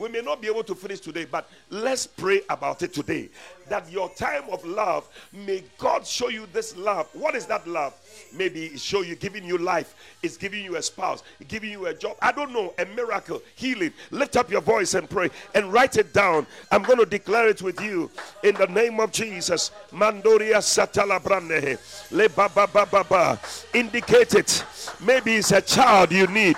[0.00, 3.28] We may not be able to finish today, but let's pray about it today.
[3.68, 7.06] That your time of love, may God show you this love.
[7.12, 7.94] What is that love?
[8.34, 12.16] Maybe show you giving you life, it's giving you a spouse, giving you a job.
[12.22, 13.92] I don't know, a miracle, healing.
[14.10, 16.46] Lift up your voice and pray and write it down.
[16.72, 18.10] I'm going to declare it with you
[18.42, 19.70] in the name of Jesus.
[19.92, 21.78] Mandoria satala brandehe.
[22.10, 23.38] Le baba baba ba.
[23.74, 24.64] Indicate it.
[25.04, 26.56] Maybe it's a child you need.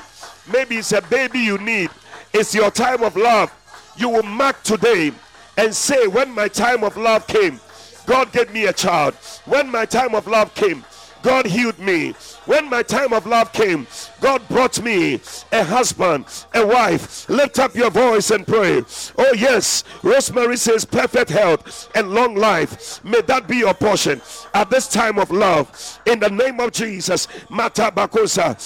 [0.53, 1.91] Maybe it's a baby you need.
[2.35, 3.53] It's your time of love.
[3.97, 5.13] You will mark today
[5.59, 7.61] and say, When my time of love came,
[8.07, 9.15] God gave me a child.
[9.45, 10.85] When my time of love came,
[11.23, 12.15] God healed me.
[12.47, 13.87] When my time of love came,
[14.21, 15.21] God brought me
[15.53, 16.25] a husband,
[16.55, 17.29] a wife.
[17.29, 18.83] Lift up your voice and pray.
[19.19, 19.85] Oh, yes.
[20.03, 23.05] Rosemary says, perfect health and long life.
[23.05, 24.21] May that be your portion
[24.55, 26.01] at this time of love.
[26.07, 27.29] In the name of Jesus.
[27.49, 28.57] Mata bakosa.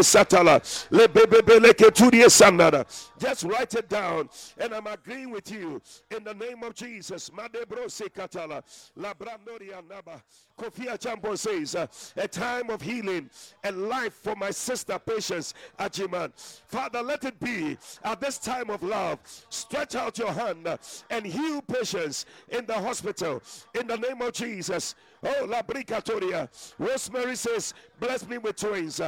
[0.00, 0.60] Satala.
[3.18, 4.28] Just write it down.
[4.58, 5.80] And I'm agreeing with you.
[6.10, 7.30] In the name of Jesus.
[7.30, 8.62] Madebro sekatala.
[8.98, 10.22] Labrandoria naba.
[10.58, 11.74] Kofi Achampo says,
[12.16, 13.30] a time of healing
[13.62, 16.32] and life for my sister Patience Ajiman.
[16.66, 19.20] Father, let it be at this time of love.
[19.48, 20.68] Stretch out your hand
[21.10, 23.42] and heal Patience in the hospital
[23.78, 24.94] in the name of Jesus.
[25.22, 26.48] Oh, La Bricatoria.
[26.78, 29.00] Rosemary says, Bless me with twins.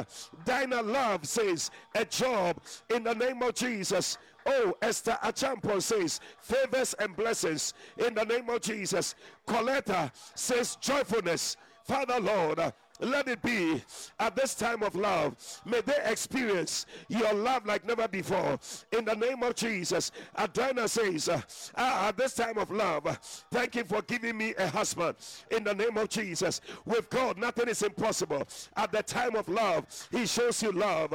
[0.45, 2.59] Dinah Love says, A job
[2.95, 4.18] in the name of Jesus.
[4.45, 9.14] Oh, Esther Achampo says, favors and blessings in the name of Jesus.
[9.47, 11.57] Coletta says, joyfulness.
[11.84, 13.82] Father, Lord, let it be
[14.18, 15.36] at this time of love.
[15.64, 18.59] May they experience your love like never before.
[18.97, 20.12] In the name of Jesus.
[20.38, 21.40] Adina says, uh,
[21.76, 23.05] ah, at this time of love,
[23.51, 25.16] thank you for giving me a husband.
[25.51, 26.61] In the name of Jesus.
[26.84, 28.47] With God, nothing is impossible.
[28.76, 31.12] At the time of love, He shows you love.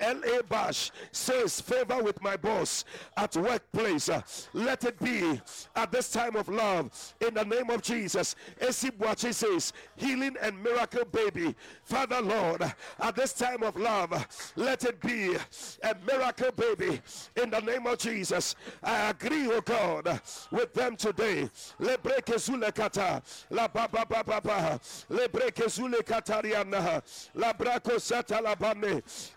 [0.00, 0.42] L.A.
[0.42, 2.84] Bash says, favor with my boss
[3.16, 4.10] at workplace.
[4.52, 5.40] Let it be
[5.76, 7.14] at this time of love.
[7.20, 8.34] In the name of Jesus.
[8.60, 11.54] Esibwachi says, healing and miracle baby.
[11.84, 12.62] Father, Lord,
[13.00, 15.34] at this time of love, let it be
[15.82, 17.00] a miracle baby
[17.40, 18.54] in the name of Jesus.
[18.82, 21.48] I agree, oh God, with them today.
[21.80, 21.96] La
[23.68, 27.02] baba baba baba, lebreke zulekatariana,
[27.34, 28.38] la braco sata.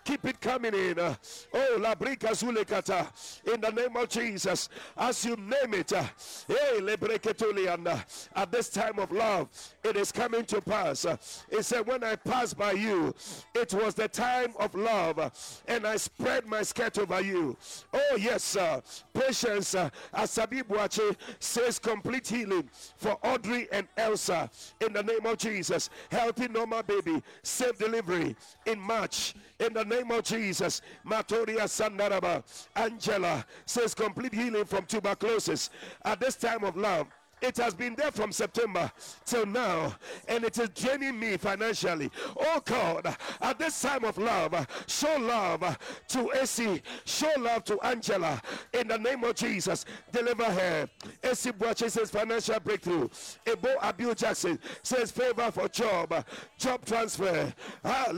[0.04, 0.98] Keep it coming in.
[0.98, 3.08] Oh, la brica zulekata,
[3.52, 4.68] in the name of Jesus.
[4.96, 8.04] As you name it, hey, lebreke tuliana,
[8.34, 9.48] at this time of love,
[9.82, 11.06] it is coming to pass.
[11.50, 13.14] It's said, When I passed by you,
[13.54, 17.56] it was the time of love, and I spread my skirt over you.
[17.94, 18.82] Oh, yes, sir.
[19.14, 24.50] Patience, uh, Asabi Buache says complete healing for Audrey and Elsa
[24.84, 25.88] in the name of Jesus.
[26.10, 30.82] Healthy, normal baby, safe delivery in March in the name of Jesus.
[31.06, 32.42] Matoria Sandaraba.
[32.76, 35.70] Angela says complete healing from tuberculosis
[36.04, 37.06] at this time of love.
[37.42, 38.90] It has been there from September
[39.24, 39.96] till now,
[40.28, 42.08] and it is draining me financially.
[42.38, 45.76] Oh God, at this time of love, show love
[46.08, 48.40] to AC, show love to Angela
[48.72, 49.84] in the name of Jesus.
[50.12, 50.88] Deliver her.
[51.24, 53.08] AC Boache says financial breakthrough.
[53.44, 56.24] Ebo Abiu Jackson says favor for job,
[56.58, 57.52] job transfer,
[57.84, 58.12] ah,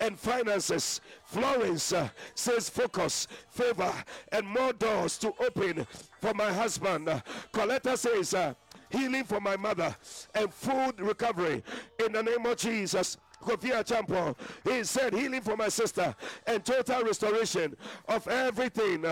[0.00, 1.00] and finances.
[1.26, 3.92] Florence uh, says focus, favor,
[4.30, 5.86] and more doors to open
[6.20, 7.08] for my husband.
[7.08, 7.20] Uh,
[7.52, 8.54] Coletta says uh,
[8.90, 9.94] healing for my mother
[10.34, 11.64] and food recovery
[12.04, 13.16] in the name of Jesus.
[13.42, 16.14] Kofi Achampo, he said healing for my sister
[16.46, 17.76] and total restoration
[18.08, 19.04] of everything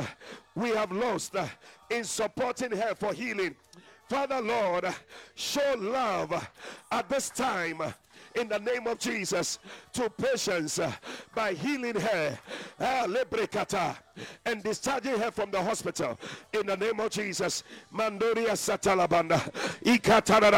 [0.54, 1.46] we have lost uh,
[1.90, 3.54] in supporting her for healing.
[4.08, 4.86] Father Lord,
[5.34, 6.48] show love
[6.92, 7.82] at this time
[8.34, 9.58] in the name of Jesus
[9.92, 10.92] to patience uh,
[11.34, 12.38] by healing her
[12.80, 13.94] uh,
[14.44, 16.18] and discharging her from the hospital
[16.52, 17.62] in the name of Jesus.
[17.92, 19.40] Mandoria satalabanda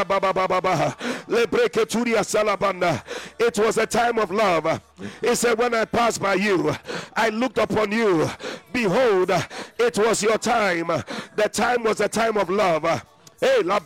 [0.07, 0.97] baba
[1.29, 3.03] lebreketuria salabanda.
[3.39, 4.81] It was a time of love.
[5.21, 6.75] He said, When I passed by you,
[7.15, 8.29] I looked upon you.
[8.73, 9.31] Behold,
[9.79, 10.89] it was your time.
[11.37, 13.05] The time was a time of love.
[13.41, 13.79] Hey, la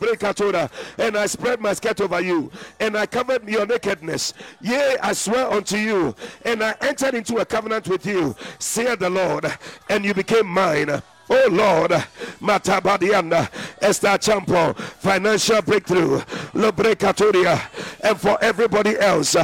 [0.97, 4.33] and I spread my skirt over you, and I covered your nakedness.
[4.61, 9.09] Yea, I swear unto you, and I entered into a covenant with you, saith the
[9.09, 9.45] Lord,
[9.89, 11.01] and you became mine.
[11.29, 11.91] Oh Lord,
[12.41, 13.49] Matabadianda,
[13.81, 16.19] Esther Champo, financial breakthrough,
[16.53, 17.61] Lobrecatoria,
[18.01, 19.35] and for everybody else,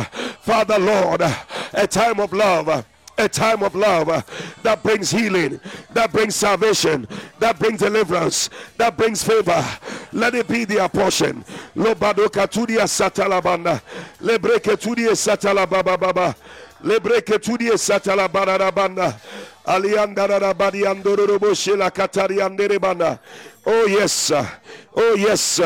[0.41, 2.86] Father Lord, a time of love
[3.18, 4.22] a time of love uh,
[4.63, 5.59] that brings healing,
[5.93, 7.07] that brings salvation,
[7.39, 9.63] that brings deliverance, that brings favor.
[10.13, 11.43] Let it be their portion.
[11.76, 13.82] Lobadoka tudia satalabanda,
[14.22, 16.36] lebreke tudia satalababa baba,
[16.84, 17.74] lebreke tudia
[21.91, 23.20] katariandere banda.
[23.65, 24.32] Oh yes,
[24.95, 25.59] oh yes,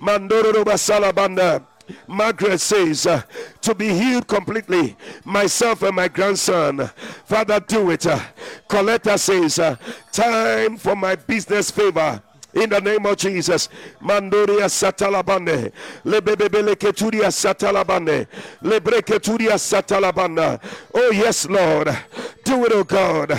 [0.00, 1.64] mandoro basalabanda.
[2.06, 3.22] Margaret says, uh,
[3.60, 6.90] to be healed completely, myself and my grandson.
[7.24, 8.06] Father, do it.
[8.06, 8.20] Uh,
[8.68, 9.76] Coletta says, uh,
[10.12, 12.22] time for my business favor.
[12.54, 13.68] In the name of Jesus,
[14.00, 15.70] Mandoria Satalabande,
[16.04, 18.26] Lebebele Keturia Satalabande,
[18.62, 20.58] Lebreketuria Satalabanda.
[20.94, 21.88] Oh, yes, Lord.
[22.44, 23.38] Do it, oh God.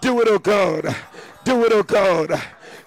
[0.00, 0.94] Do it, oh God.
[1.44, 2.30] Do it, oh God.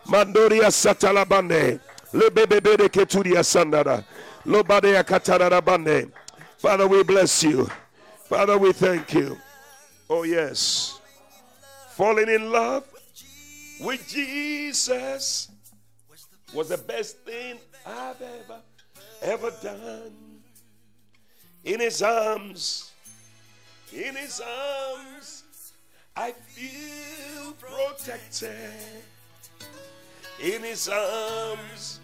[0.05, 1.79] Mandoria Satalabande,
[2.13, 4.03] Lebebele Keturia Sandara.
[6.57, 7.69] Father, we bless you.
[8.23, 9.37] Father, we thank you.
[10.09, 10.99] Oh, yes.
[11.91, 12.83] Falling in love
[13.81, 15.49] with Jesus
[16.53, 18.59] was the best thing I've ever,
[19.21, 20.11] ever done.
[21.63, 22.91] In his arms,
[23.93, 25.43] in his arms,
[26.15, 28.51] I feel protected.
[30.43, 32.00] In his arms,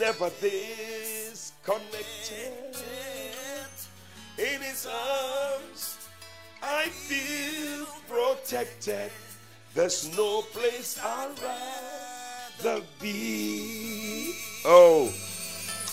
[0.00, 2.52] never this connected
[4.38, 6.08] in his arms.
[6.62, 9.10] I feel protected.
[9.74, 11.38] There's no place I'd
[12.62, 14.34] rather be.
[14.64, 15.12] Oh,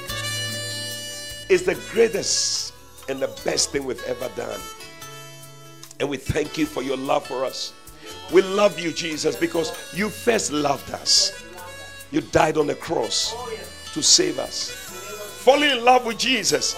[1.50, 2.74] is the greatest
[3.10, 4.62] and the best thing we've ever done.
[6.00, 7.74] And we thank you for your love for us.
[8.32, 11.44] We love you, Jesus, because you first loved us.
[12.12, 13.36] You died on the cross
[13.96, 14.70] to save us
[15.44, 16.76] falling in love with Jesus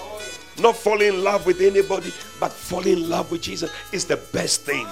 [0.60, 4.62] Not fall in love with anybody, but fall in love with Jesus is the best
[4.62, 4.86] thing.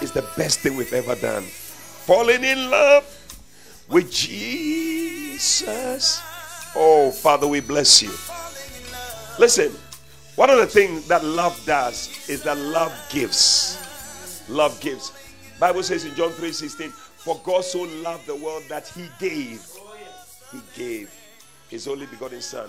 [0.00, 1.42] It's the best thing we've ever done.
[1.42, 3.04] Falling in love
[3.88, 5.42] with Jesus.
[6.74, 8.10] Oh, Father, we bless you.
[9.38, 9.70] Listen,
[10.36, 13.78] one of the things that love does is that love gives.
[14.48, 15.12] Love gives.
[15.60, 19.62] Bible says in John 3:16, for God so loved the world that he gave.
[20.50, 21.10] He gave
[21.72, 22.68] his only begotten son.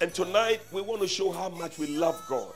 [0.00, 2.52] And tonight we want to show how much we love God.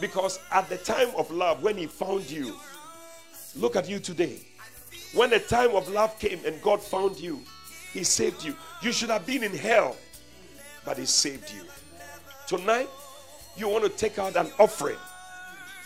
[0.00, 2.56] Because at the time of love, when he found you,
[3.56, 4.40] look at you today.
[5.14, 7.40] When the time of love came and God found you,
[7.92, 8.56] he saved you.
[8.82, 9.96] You should have been in hell,
[10.84, 11.62] but he saved you.
[12.48, 12.88] Tonight,
[13.56, 14.96] you want to take out an offering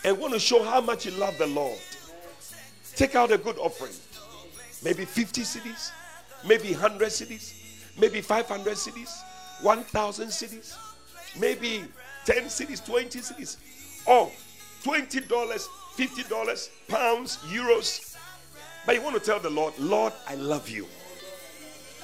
[0.05, 1.78] and want to show how much you love the Lord.
[2.94, 3.93] Take out a good offering.
[4.82, 5.90] Maybe 50 cedis,
[6.47, 7.66] maybe 100 cedis,
[7.98, 9.23] maybe 500 cedis,
[9.62, 10.77] 1,000 cedis,
[11.39, 11.85] maybe
[12.24, 13.56] 10 cedis, 20 cedis,
[14.06, 14.31] or
[14.85, 18.16] $20, $50, pounds, euros.
[18.85, 20.86] But you want to tell the Lord, Lord, I love you.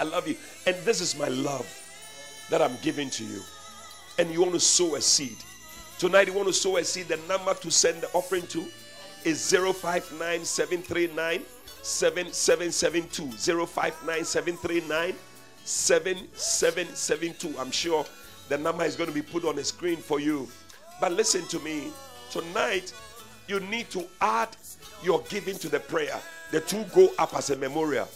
[0.01, 0.37] I love you.
[0.67, 1.67] And this is my love
[2.51, 3.41] that I'm giving to you
[4.19, 5.37] and you want to sow a seed.
[5.99, 7.09] Tonight, you want to sow a seed.
[7.09, 8.65] The number to send the offering to
[9.25, 11.43] is 059 739
[11.83, 13.67] 7772.
[13.67, 15.15] 059 739
[15.65, 17.55] 7772.
[17.59, 18.05] I'm sure
[18.49, 20.49] the number is going to be put on the screen for you.
[21.01, 21.91] But listen to me.
[22.31, 22.93] Tonight,
[23.49, 24.57] you need to add
[25.03, 26.21] your giving to the prayer.
[26.51, 28.09] The two go up as a memorial.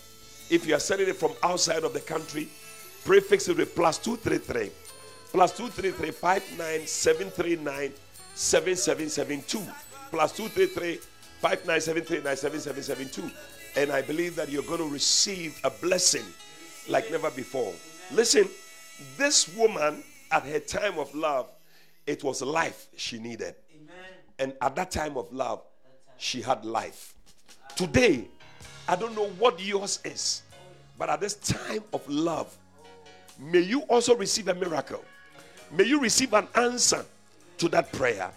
[0.48, 2.48] If you are sending it from outside of the country,
[3.04, 4.70] prefix it with plus 233
[5.36, 7.92] plus 233 59739
[8.34, 9.58] 7772
[10.10, 10.96] plus 233
[11.40, 13.30] 59739 7772
[13.80, 16.24] and I believe that you're going to receive a blessing
[16.88, 17.72] like never before.
[18.12, 18.48] Listen,
[19.16, 21.48] this woman at her time of love,
[22.06, 23.54] it was life she needed.
[24.38, 25.62] And at that time of love,
[26.18, 27.14] she had life.
[27.74, 28.26] Today,
[28.88, 30.42] I don't know what yours is,
[30.98, 32.56] but at this time of love,
[33.38, 35.04] may you also receive a miracle.
[35.70, 37.04] May you receive an answer
[37.58, 38.30] to that prayer.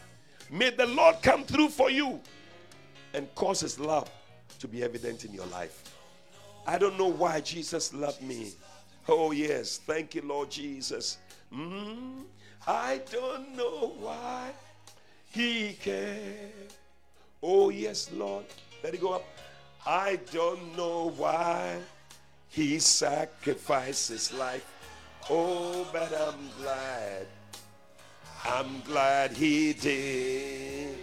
[0.50, 2.20] May the Lord come through for you
[3.14, 4.10] and cause his love
[4.60, 5.84] to be evident in your life.
[6.66, 8.54] I don't know why Jesus loved me.
[9.08, 9.80] Oh, yes.
[9.86, 11.18] Thank you, Lord Jesus.
[11.54, 12.24] Mm,
[12.68, 14.52] I don't know why
[15.32, 16.74] he cared.
[17.42, 18.46] Oh, yes, Lord.
[18.84, 19.26] Let it go up.
[19.86, 21.78] I don't know why
[22.50, 24.66] he sacrificed his life
[25.32, 27.28] Oh, but I'm glad.
[28.44, 30.98] I'm glad he did.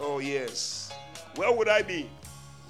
[0.00, 0.90] Oh, yes.
[1.36, 2.08] Where would I be?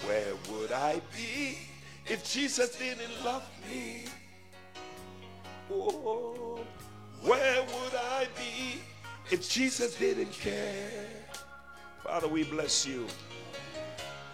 [0.06, 1.58] Where would I be
[2.08, 4.04] if Jesus didn't love me?
[5.70, 6.60] Oh,
[7.22, 8.80] where would I be
[9.30, 11.04] if Jesus didn't care?
[12.02, 13.06] Father, we bless you.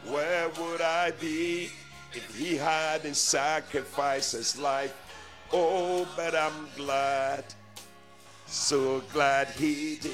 [0.06, 1.70] Where would I be
[2.12, 4.94] if he hadn't sacrificed his life
[5.56, 7.44] Oh, but I'm glad,
[8.46, 10.12] so glad he did.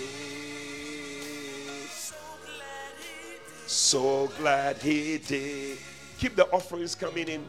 [3.66, 5.78] So glad he did.
[6.20, 7.42] Keep the offerings coming in.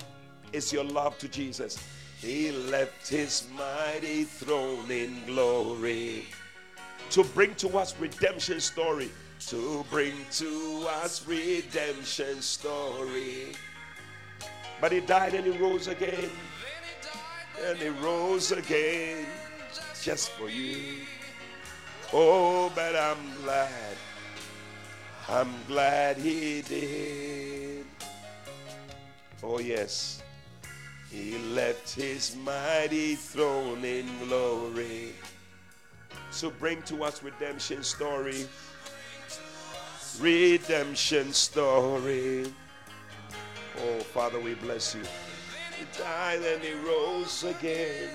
[0.53, 1.77] is your love to Jesus.
[2.21, 6.27] He left his mighty throne in glory
[7.09, 9.11] to bring to us redemption story.
[9.47, 13.51] To bring to us redemption story.
[14.79, 16.29] But he died and he rose again
[17.65, 19.25] and he rose again
[20.01, 20.99] just for you.
[22.13, 23.97] Oh, but I'm glad.
[25.27, 27.70] I'm glad he did.
[29.43, 30.21] Oh, yes.
[31.09, 35.13] He left his mighty throne in glory.
[36.29, 38.47] So bring to us redemption story.
[40.19, 42.45] Redemption story.
[43.79, 45.01] Oh, Father, we bless you.
[45.77, 48.09] He died and he rose again.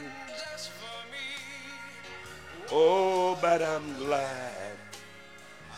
[2.71, 4.77] Oh, but I'm glad.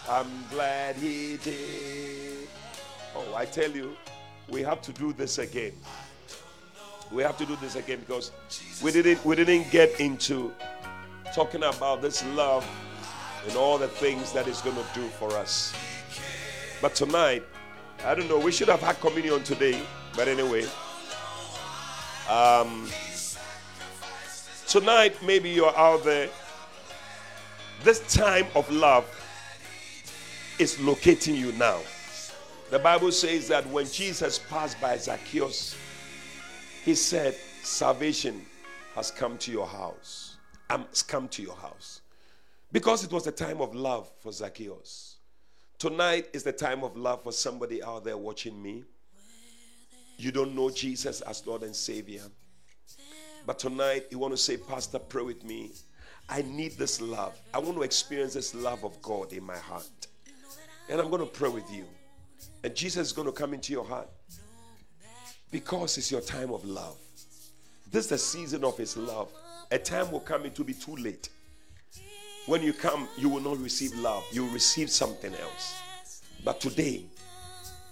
[0.09, 2.49] I'm glad he did.
[3.15, 3.97] Oh, I tell you,
[4.51, 5.73] we have to do this again.
[7.11, 8.33] We have to do this again because
[8.83, 10.53] we didn't we didn't get into
[11.35, 12.67] talking about this love
[13.47, 15.75] and all the things that it's going to do for us.
[16.81, 17.45] But tonight,
[18.05, 19.81] I don't know, we should have had communion today,
[20.15, 20.67] but anyway,
[22.29, 22.89] um,
[24.67, 26.29] tonight, maybe you're out there.
[27.85, 29.07] This time of love
[30.59, 31.81] is locating you now.
[32.71, 35.75] The Bible says that when Jesus passed by Zacchaeus,
[36.85, 38.45] he said, Salvation
[38.95, 40.37] has come to your house.
[40.69, 42.03] Um, has come to your house.
[42.71, 45.17] Because it was a time of love for Zacchaeus.
[45.79, 48.85] Tonight is the time of love for somebody out there watching me.
[50.19, 52.25] You don't know Jesus as Lord and Savior.
[53.47, 55.71] But tonight you want to say, Pastor, pray with me.
[56.29, 57.41] I need this love.
[57.55, 60.07] I want to experience this love of God in my heart.
[60.91, 61.87] And I'm going to pray with you.
[62.65, 64.09] And Jesus is going to come into your heart
[65.51, 66.97] because it's your time of love.
[67.91, 69.31] This is the season of His love.
[69.71, 71.29] A time will come, it will be too late.
[72.47, 75.81] When you come, you will not receive love, you will receive something else.
[76.45, 77.03] But today,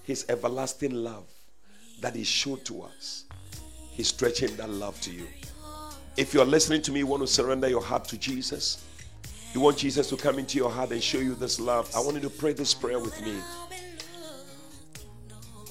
[0.02, 1.28] His everlasting love
[2.00, 3.24] that He showed to us,
[3.90, 5.26] He's stretching that love to you.
[6.16, 8.84] If you're listening to me, you want to surrender your heart to Jesus,
[9.52, 12.14] you want Jesus to come into your heart and show you this love, I want
[12.14, 13.36] you to pray this prayer with me.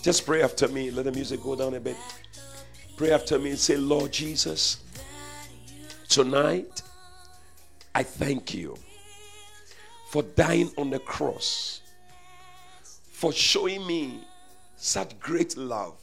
[0.05, 0.91] Just pray after me.
[0.91, 1.97] Let the music go down a bit.
[2.95, 4.83] Pray after me and say, Lord Jesus,
[6.07, 6.83] tonight
[7.95, 8.77] I thank you
[10.11, 11.81] for dying on the cross,
[12.83, 14.19] for showing me
[14.75, 15.95] such great love,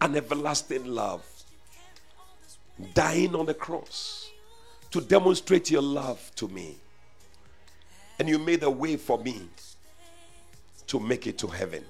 [0.00, 1.26] an everlasting love,
[2.94, 4.30] dying on the cross
[4.92, 6.76] to demonstrate your love to me.
[8.20, 9.48] And you made a way for me
[10.86, 11.82] to make it to heaven.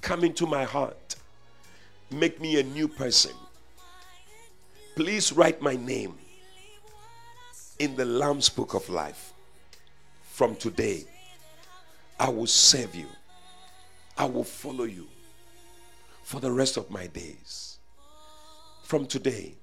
[0.00, 1.16] Come into my heart.
[2.10, 3.32] Make me a new person.
[4.96, 6.14] Please write my name
[7.78, 9.32] in the Lamb's Book of Life.
[10.22, 11.04] From today,
[12.18, 13.06] I will serve you.
[14.16, 15.06] I will follow you
[16.22, 17.78] for the rest of my days.
[18.84, 19.54] From today,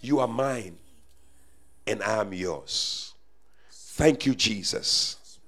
[0.00, 0.76] you are mine
[1.86, 3.14] and I am yours.
[3.70, 5.38] Thank you, Jesus,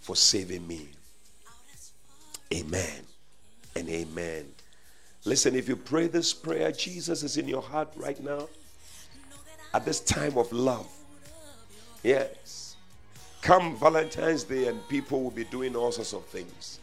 [0.00, 0.88] for saving me.
[2.54, 3.07] Amen
[3.78, 4.46] and amen.
[5.24, 8.48] Listen, if you pray this prayer, Jesus is in your heart right now
[9.74, 10.88] at this time of love.
[12.02, 12.76] Yes.
[13.42, 16.80] Come Valentine's Day, and people will be doing all sorts of things.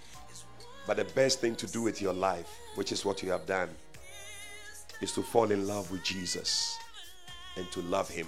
[0.88, 3.70] But the best thing to do with your life, which is what you have done,
[5.02, 6.78] is to fall in love with Jesus
[7.58, 8.28] and to love Him.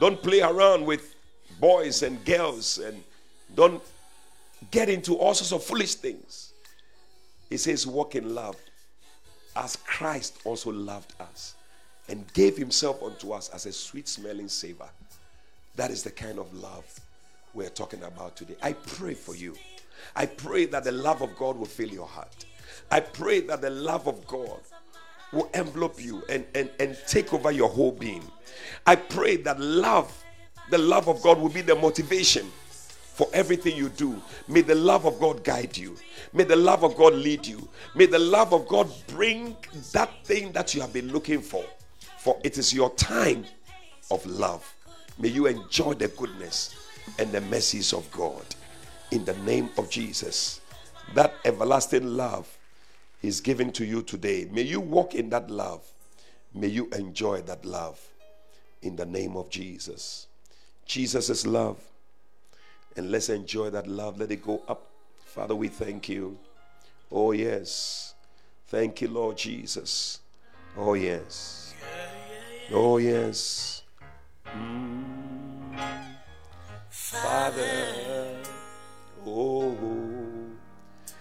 [0.00, 1.14] Don't play around with
[1.60, 3.02] boys and girls and
[3.54, 3.82] don't
[4.70, 6.51] get into all sorts of foolish things.
[7.52, 8.56] He says, Walk in love
[9.54, 11.54] as Christ also loved us
[12.08, 14.88] and gave himself unto us as a sweet smelling savor.
[15.76, 16.98] That is the kind of love
[17.52, 18.56] we're talking about today.
[18.62, 19.54] I pray for you.
[20.16, 22.46] I pray that the love of God will fill your heart.
[22.90, 24.60] I pray that the love of God
[25.30, 28.24] will envelop you and, and, and take over your whole being.
[28.86, 30.24] I pray that love,
[30.70, 32.50] the love of God, will be the motivation
[33.12, 34.20] for everything you do.
[34.48, 35.96] May the love of God guide you.
[36.32, 37.68] May the love of God lead you.
[37.94, 39.54] May the love of God bring
[39.92, 41.64] that thing that you have been looking for.
[42.18, 43.44] For it is your time
[44.10, 44.74] of love.
[45.18, 46.74] May you enjoy the goodness
[47.18, 48.44] and the mercies of God.
[49.10, 50.62] In the name of Jesus,
[51.14, 52.48] that everlasting love
[53.20, 54.48] is given to you today.
[54.50, 55.82] May you walk in that love.
[56.54, 58.00] May you enjoy that love.
[58.80, 60.28] In the name of Jesus.
[60.86, 61.78] Jesus love.
[62.96, 64.18] And let's enjoy that love.
[64.18, 64.86] Let it go up.
[65.24, 66.38] Father, we thank you.
[67.10, 68.14] Oh, yes.
[68.68, 70.20] Thank you, Lord Jesus.
[70.76, 71.74] Oh, yes.
[72.70, 73.82] Oh, yes.
[74.46, 75.02] Mm.
[76.88, 78.36] Father,
[79.26, 79.76] oh,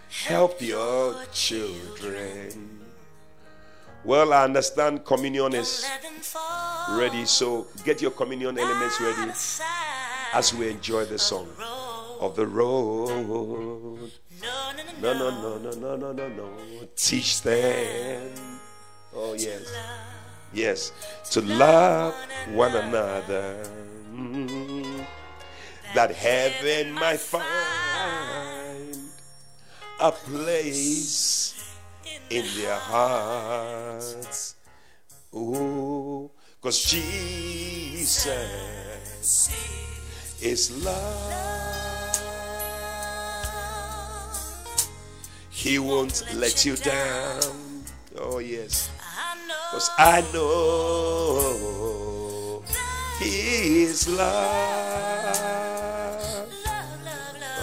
[0.10, 2.80] help your children.
[4.03, 5.85] Well, I understand communion is
[6.91, 9.31] ready, so get your communion elements ready
[10.34, 11.48] as we enjoy the song
[12.20, 14.12] of the road.
[15.02, 16.49] No, no, no, no, no, no, no, no.
[16.95, 18.32] Teach them.
[19.14, 19.74] Oh, yes.
[20.53, 20.91] Yes.
[21.32, 22.14] To love
[22.53, 23.64] one another.
[24.14, 25.06] Mm.
[25.95, 27.41] That heaven might find
[29.99, 31.76] a place
[32.30, 34.56] in their hearts.
[35.34, 36.32] Oh,
[36.62, 38.28] because Jesus
[40.41, 41.38] is love.
[45.49, 47.84] He won't let you down.
[48.18, 48.89] Oh, yes.
[49.72, 50.63] Because I know
[53.19, 55.38] He is love.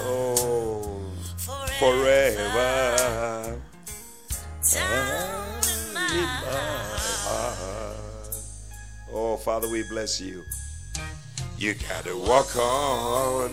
[0.05, 1.01] Oh,
[1.79, 3.59] forever.
[9.13, 10.45] Oh, Father, we bless you.
[11.59, 13.51] You gotta walk on.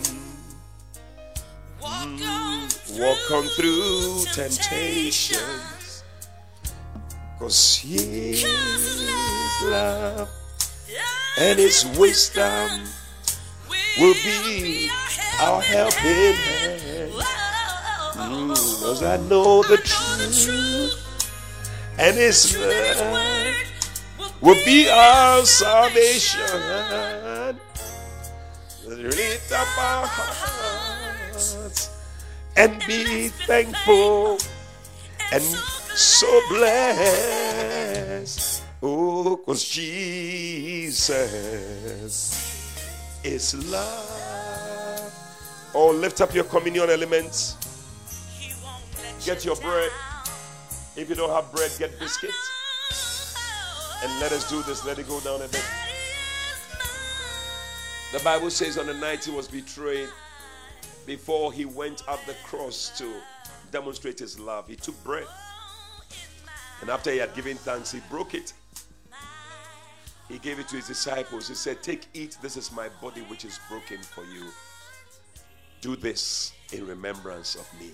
[1.82, 6.04] Mm, walk on through temptations.
[7.40, 10.28] Cause He His love
[11.40, 12.82] and His wisdom
[13.98, 14.88] will be
[15.40, 17.12] our helping hand.
[18.14, 20.94] Mm, Cause I know the truth
[21.98, 23.56] and His word
[24.40, 27.25] will be our salvation.
[28.86, 31.90] Lift up our hearts
[32.56, 34.38] and be thankful
[35.32, 37.82] and so blessed.
[38.80, 41.10] Oh, cause Jesus
[43.24, 45.12] is love.
[45.74, 47.56] Oh, lift up your communion elements.
[49.24, 49.90] Get your bread.
[50.94, 53.34] If you don't have bread, get biscuits.
[54.04, 54.84] And let us do this.
[54.84, 55.85] Let it go down a bit.
[58.12, 60.08] The Bible says on the night he was betrayed,
[61.06, 63.12] before he went up the cross to
[63.70, 65.26] demonstrate his love, he took bread.
[66.80, 68.52] And after he had given thanks, he broke it.
[70.28, 71.48] He gave it to his disciples.
[71.48, 72.36] He said, Take, eat.
[72.42, 74.46] This is my body, which is broken for you.
[75.80, 77.90] Do this in remembrance of me.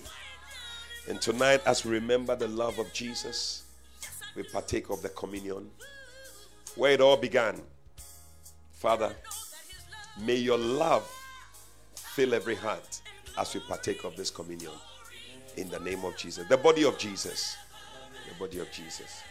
[1.09, 3.65] And tonight, as we remember the love of Jesus,
[4.35, 5.71] we partake of the communion
[6.77, 7.61] where it all began.
[8.73, 9.15] Father,
[10.21, 11.09] may your love
[11.95, 13.01] fill every heart
[13.39, 14.73] as we partake of this communion.
[15.57, 16.47] In the name of Jesus.
[16.49, 17.57] The body of Jesus.
[18.29, 19.23] The body of Jesus.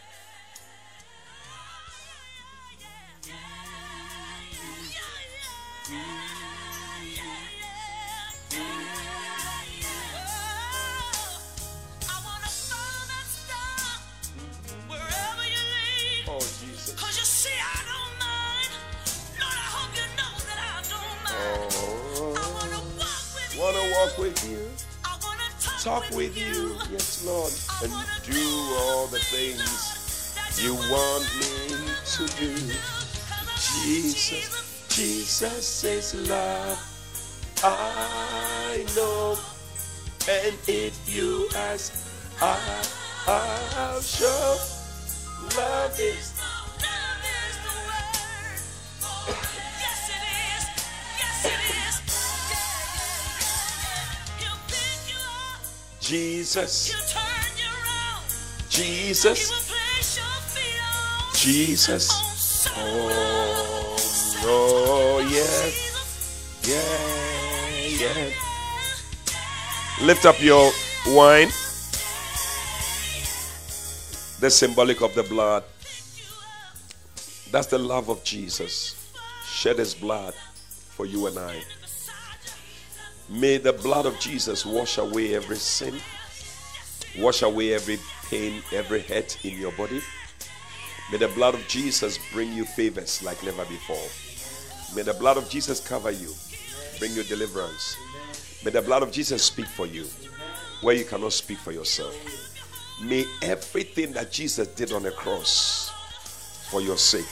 [25.82, 27.52] Talk, with you, yes, Lord,
[27.82, 27.92] and
[28.22, 28.38] do
[28.78, 32.54] all the things you want me to do.
[33.58, 36.78] Jesus, Jesus is love.
[37.64, 39.36] I know,
[40.30, 41.92] and if you ask,
[42.40, 42.56] I,
[43.26, 44.58] I'll show.
[45.56, 46.31] Love is
[56.02, 57.22] Jesus, He'll turn
[57.56, 58.24] you around.
[58.68, 61.32] He Jesus, will place your feet on.
[61.32, 62.10] Jesus.
[62.76, 63.96] Oh,
[64.44, 65.72] oh, yes,
[66.64, 68.32] yeah, yeah.
[70.04, 70.72] Lift up your
[71.06, 71.48] wine.
[74.40, 75.62] The symbolic of the blood.
[77.52, 78.96] That's the love of Jesus.
[79.46, 80.34] Shed his blood
[80.96, 81.62] for you and I.
[83.28, 85.94] May the blood of Jesus wash away every sin,
[87.18, 90.00] wash away every pain, every hurt in your body.
[91.10, 94.96] May the blood of Jesus bring you favors like never before.
[94.96, 96.32] May the blood of Jesus cover you,
[96.98, 97.96] bring you deliverance.
[98.64, 100.04] May the blood of Jesus speak for you
[100.82, 102.14] where you cannot speak for yourself.
[103.02, 105.90] May everything that Jesus did on the cross
[106.70, 107.24] for your sake,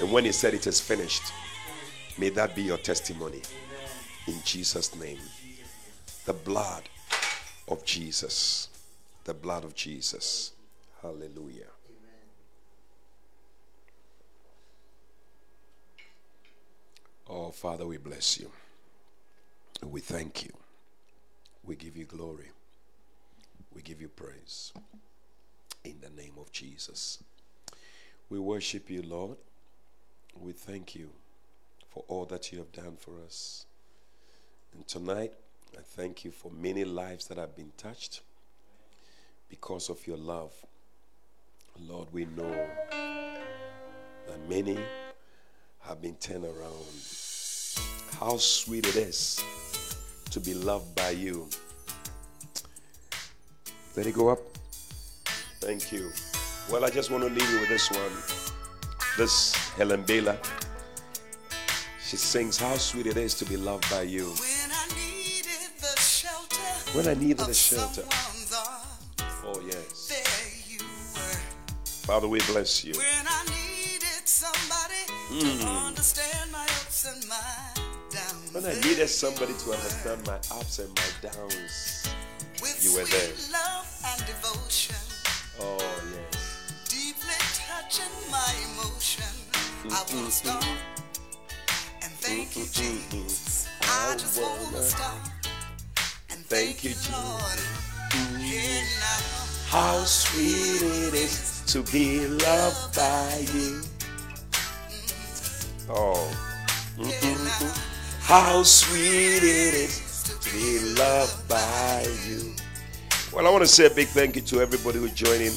[0.00, 1.22] and when he said it is finished,
[2.18, 3.42] may that be your testimony.
[4.26, 5.18] In Jesus' name.
[6.26, 6.88] The blood
[7.66, 8.68] of Jesus.
[9.24, 10.52] The blood of Jesus.
[11.00, 11.66] Hallelujah.
[17.28, 18.50] Oh, Father, we bless you.
[19.84, 20.52] We thank you.
[21.64, 22.50] We give you glory.
[23.74, 24.72] We give you praise.
[25.84, 27.24] In the name of Jesus.
[28.28, 29.38] We worship you, Lord.
[30.38, 31.10] We thank you
[31.90, 33.66] for all that you have done for us.
[34.74, 35.32] And tonight,
[35.76, 38.22] I thank you for many lives that have been touched
[39.48, 40.52] because of your love.
[41.88, 44.78] Lord, we know that many
[45.80, 46.86] have been turned around.
[48.18, 49.42] How sweet it is
[50.30, 51.48] to be loved by you.
[53.96, 54.38] Let it go up.
[55.60, 56.10] Thank you.
[56.70, 58.12] Well, I just want to leave you with this one.
[59.18, 60.38] This Helen Baylor.
[62.02, 64.32] She sings, How sweet it is to be loved by you.
[66.94, 68.04] When I needed a shelter.
[69.44, 70.08] Oh, yes.
[70.08, 71.40] there you were.
[72.04, 72.92] Father, we bless you.
[72.92, 75.06] When I needed somebody
[75.40, 75.86] to hmm.
[75.86, 77.36] understand my ups and my
[78.10, 78.52] downs.
[78.52, 82.08] When I needed somebody to understand my ups and my downs.
[82.60, 83.52] With you were sweet there.
[83.52, 84.96] love and devotion,
[85.60, 85.78] Oh,
[86.12, 86.74] yes.
[86.90, 89.32] deeply touching my emotion.
[89.84, 90.30] I mm, wanna mm, mm.
[90.30, 90.64] stop
[92.02, 93.66] and thank you, Jesus.
[93.80, 95.41] I just wanna stop
[96.52, 97.38] thank you, now.
[99.68, 103.80] How sweet it is to be loved by you.
[105.88, 106.20] Oh.
[106.98, 107.72] Now.
[108.20, 112.52] How sweet it is to be loved by you.
[113.32, 115.54] Well, I want to say a big thank you to everybody who joined in.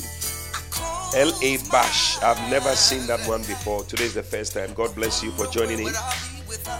[1.13, 1.57] L.A.
[1.69, 2.23] Bash.
[2.23, 3.83] I've never seen that one before.
[3.83, 4.73] Today's the first time.
[4.73, 5.93] God bless you for joining in.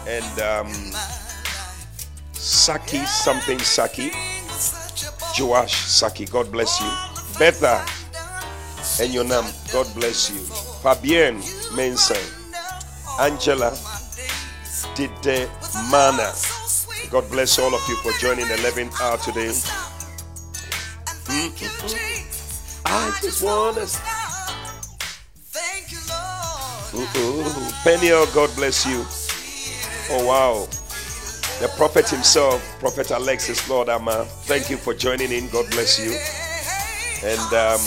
[0.08, 0.72] And um,
[2.46, 4.12] Saki something Saki.
[5.36, 6.26] Joash Saki.
[6.26, 6.92] God bless you.
[7.40, 7.84] Betha
[9.02, 9.52] and your name.
[9.74, 10.38] God bless you.
[10.84, 11.42] Fabienne
[11.76, 12.16] Mensa.
[13.20, 13.76] Angela
[14.94, 15.50] Dide
[15.90, 16.32] Mana.
[17.10, 19.50] God bless all of you for joining the 11th hour today.
[21.26, 22.86] Mm-hmm.
[22.86, 23.88] I just want to.
[25.50, 27.74] Thank you, Lord.
[27.84, 29.04] Peniel, God bless you.
[30.12, 30.68] Oh, wow.
[31.61, 35.48] The prophet himself, Prophet Alexis Lord Amma, thank you for joining in.
[35.49, 36.11] God bless you.
[37.27, 37.80] And um,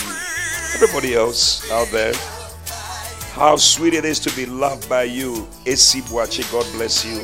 [0.74, 2.14] everybody else out there,
[3.34, 5.46] how sweet it is to be loved by you.
[5.66, 7.20] Esibwachi, God bless you.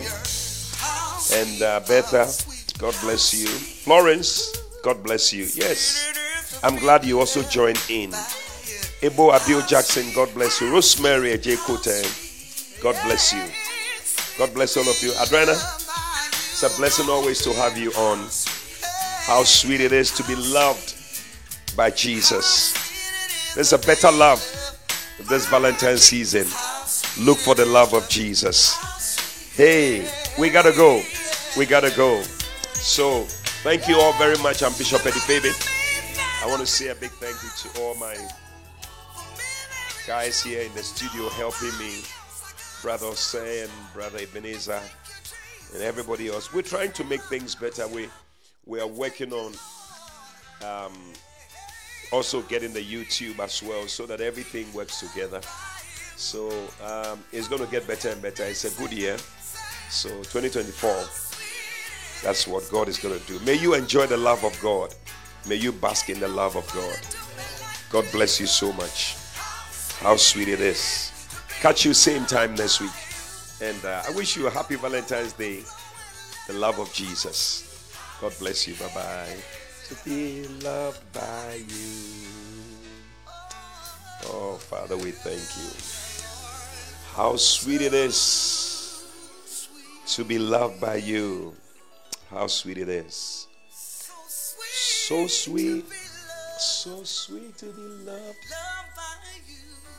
[1.32, 2.30] And uh, Betha,
[2.78, 3.48] God bless you.
[3.48, 5.48] Florence, God bless you.
[5.54, 6.12] Yes,
[6.62, 8.12] I'm glad you also joined in.
[9.02, 10.70] Ebo Abil Jackson, God bless you.
[10.70, 11.56] Rosemary J.
[11.56, 12.04] Kote,
[12.82, 13.42] God bless you.
[14.38, 15.10] God bless all of you.
[15.12, 15.83] Adrena,
[16.54, 18.16] it's a blessing always to have you on.
[19.26, 20.94] How sweet it is to be loved
[21.76, 22.72] by Jesus.
[23.56, 24.38] There's a better love
[25.28, 26.46] this Valentine's season.
[27.24, 29.56] Look for the love of Jesus.
[29.56, 30.08] Hey,
[30.38, 31.02] we gotta go.
[31.56, 32.22] We gotta go.
[32.74, 33.22] So,
[33.64, 34.62] thank you all very much.
[34.62, 35.52] I'm Bishop Eddie Fabin.
[36.40, 38.14] I want to say a big thank you to all my
[40.06, 42.02] guys here in the studio helping me,
[42.80, 44.80] Brother and Brother Ebenezer,
[45.74, 46.52] and everybody else.
[46.52, 47.86] We're trying to make things better.
[47.88, 48.08] We
[48.66, 49.52] we are working on
[50.64, 50.92] um,
[52.12, 55.40] also getting the YouTube as well, so that everything works together.
[56.16, 56.48] So
[56.82, 58.44] um, it's going to get better and better.
[58.44, 59.18] It's a good year.
[59.90, 60.90] So 2024,
[62.22, 63.38] that's what God is going to do.
[63.44, 64.94] May you enjoy the love of God.
[65.46, 66.98] May you bask in the love of God.
[67.90, 69.16] God bless you so much.
[70.00, 71.10] How sweet it is.
[71.60, 73.03] Catch you same time next week.
[73.64, 75.62] And uh, I wish you a happy Valentine's Day.
[76.48, 77.88] The love of Jesus.
[78.20, 78.74] God bless you.
[78.74, 79.36] Bye bye.
[79.88, 82.24] To be loved by you.
[84.26, 85.72] Oh, Father, we thank you.
[87.16, 89.02] How sweet it is
[90.08, 91.54] to be loved by you.
[92.28, 93.46] How sweet it is.
[93.70, 95.86] So sweet.
[96.58, 98.36] So sweet to be loved.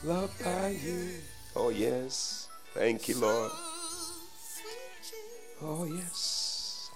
[0.04, 1.08] Loved by you.
[1.56, 2.45] Oh, yes.
[2.76, 3.50] Thank you, Lord.
[5.62, 6.90] Oh, yes.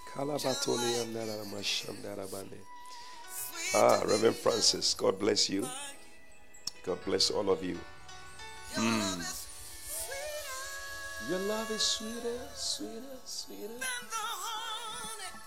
[3.73, 5.67] Ah, Reverend Francis, God bless you.
[6.85, 7.79] God bless all of you.
[8.75, 9.47] Mm.
[11.29, 13.73] Your love is sweeter, sweeter, sweeter.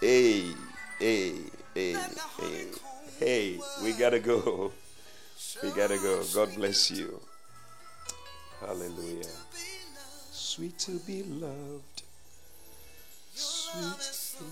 [0.00, 0.46] Hey,
[0.98, 1.32] hey,
[1.74, 1.96] hey,
[2.40, 2.66] hey,
[3.20, 4.72] hey, we gotta go.
[5.62, 6.24] We gotta go.
[6.34, 7.20] God bless you.
[8.60, 9.30] Hallelujah.
[10.54, 12.02] Sweet to be loved.
[13.34, 13.98] Sweet
[14.38, 14.44] to.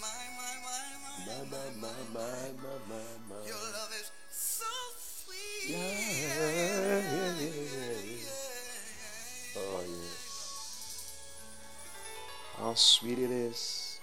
[0.00, 0.82] My, my, my,
[1.24, 3.46] my, my, my, my.
[3.46, 4.66] Your love is so
[4.98, 5.70] sweet.
[5.70, 6.98] Yeah, yeah,
[7.38, 7.62] yeah,
[8.10, 8.26] yeah.
[9.56, 11.14] Oh, yes.
[12.58, 14.00] How sweet it is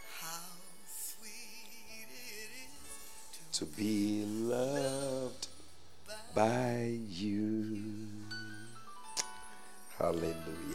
[3.51, 5.47] to be loved
[6.33, 7.83] by you.
[9.99, 10.66] Hallelujah.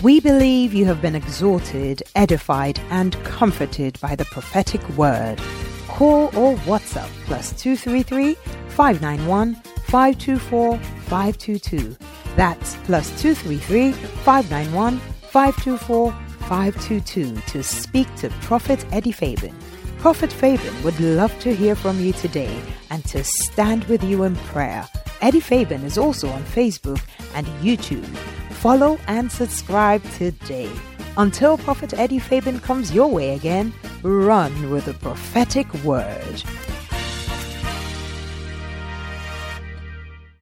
[0.00, 5.40] We believe you have been exhorted, edified, and comforted by the prophetic word.
[5.88, 8.34] Call or WhatsApp plus 233
[8.68, 11.96] 591 524 522.
[12.36, 19.54] That's plus 233 591 524 522 to speak to Prophet Eddie Fabin.
[19.98, 24.36] Prophet Fabin would love to hear from you today and to stand with you in
[24.36, 24.86] prayer.
[25.20, 27.00] Eddie Fabin is also on Facebook
[27.34, 28.06] and YouTube.
[28.52, 30.70] Follow and subscribe today.
[31.16, 36.44] Until Prophet Eddie Fabin comes your way again, run with the prophetic word.